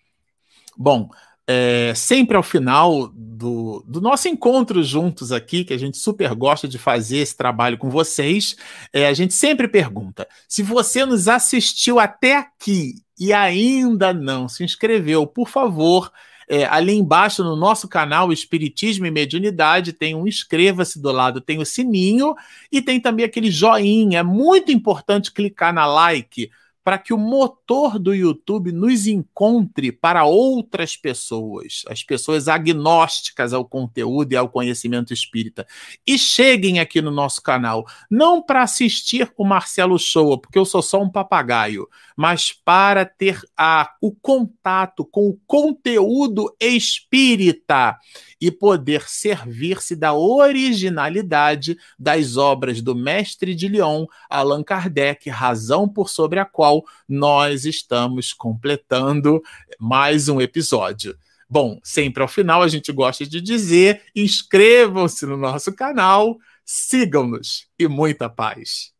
[0.75, 1.09] Bom,
[1.47, 6.67] é, sempre ao final do, do, nosso encontro juntos aqui, que a gente super gosta
[6.67, 8.55] de fazer esse trabalho com vocês,
[8.91, 14.63] é, a gente sempre pergunta: se você nos assistiu até aqui e ainda não se
[14.63, 16.11] inscreveu, por favor.
[16.47, 21.57] É, ali embaixo no nosso canal Espiritismo e Mediunidade tem um inscreva-se do lado, tem
[21.57, 22.35] o sininho
[22.71, 24.19] e tem também aquele joinha.
[24.19, 26.51] É muito importante clicar na like
[26.85, 33.65] para que o motor do YouTube nos encontre para outras pessoas, as pessoas agnósticas ao
[33.65, 35.65] conteúdo e ao conhecimento espírita,
[36.05, 40.83] e cheguem aqui no nosso canal, não para assistir o Marcelo Show, porque eu sou
[40.83, 47.97] só um papagaio, mas para ter a, o contato com o conteúdo espírita
[48.39, 56.09] e poder servir-se da originalidade das obras do mestre de Lyon, Allan Kardec, razão por
[56.09, 59.41] sobre a qual nós estamos completando
[59.79, 61.17] mais um episódio.
[61.49, 67.87] Bom, sempre ao final a gente gosta de dizer: inscrevam-se no nosso canal, sigam-nos e
[67.87, 68.94] muita paz.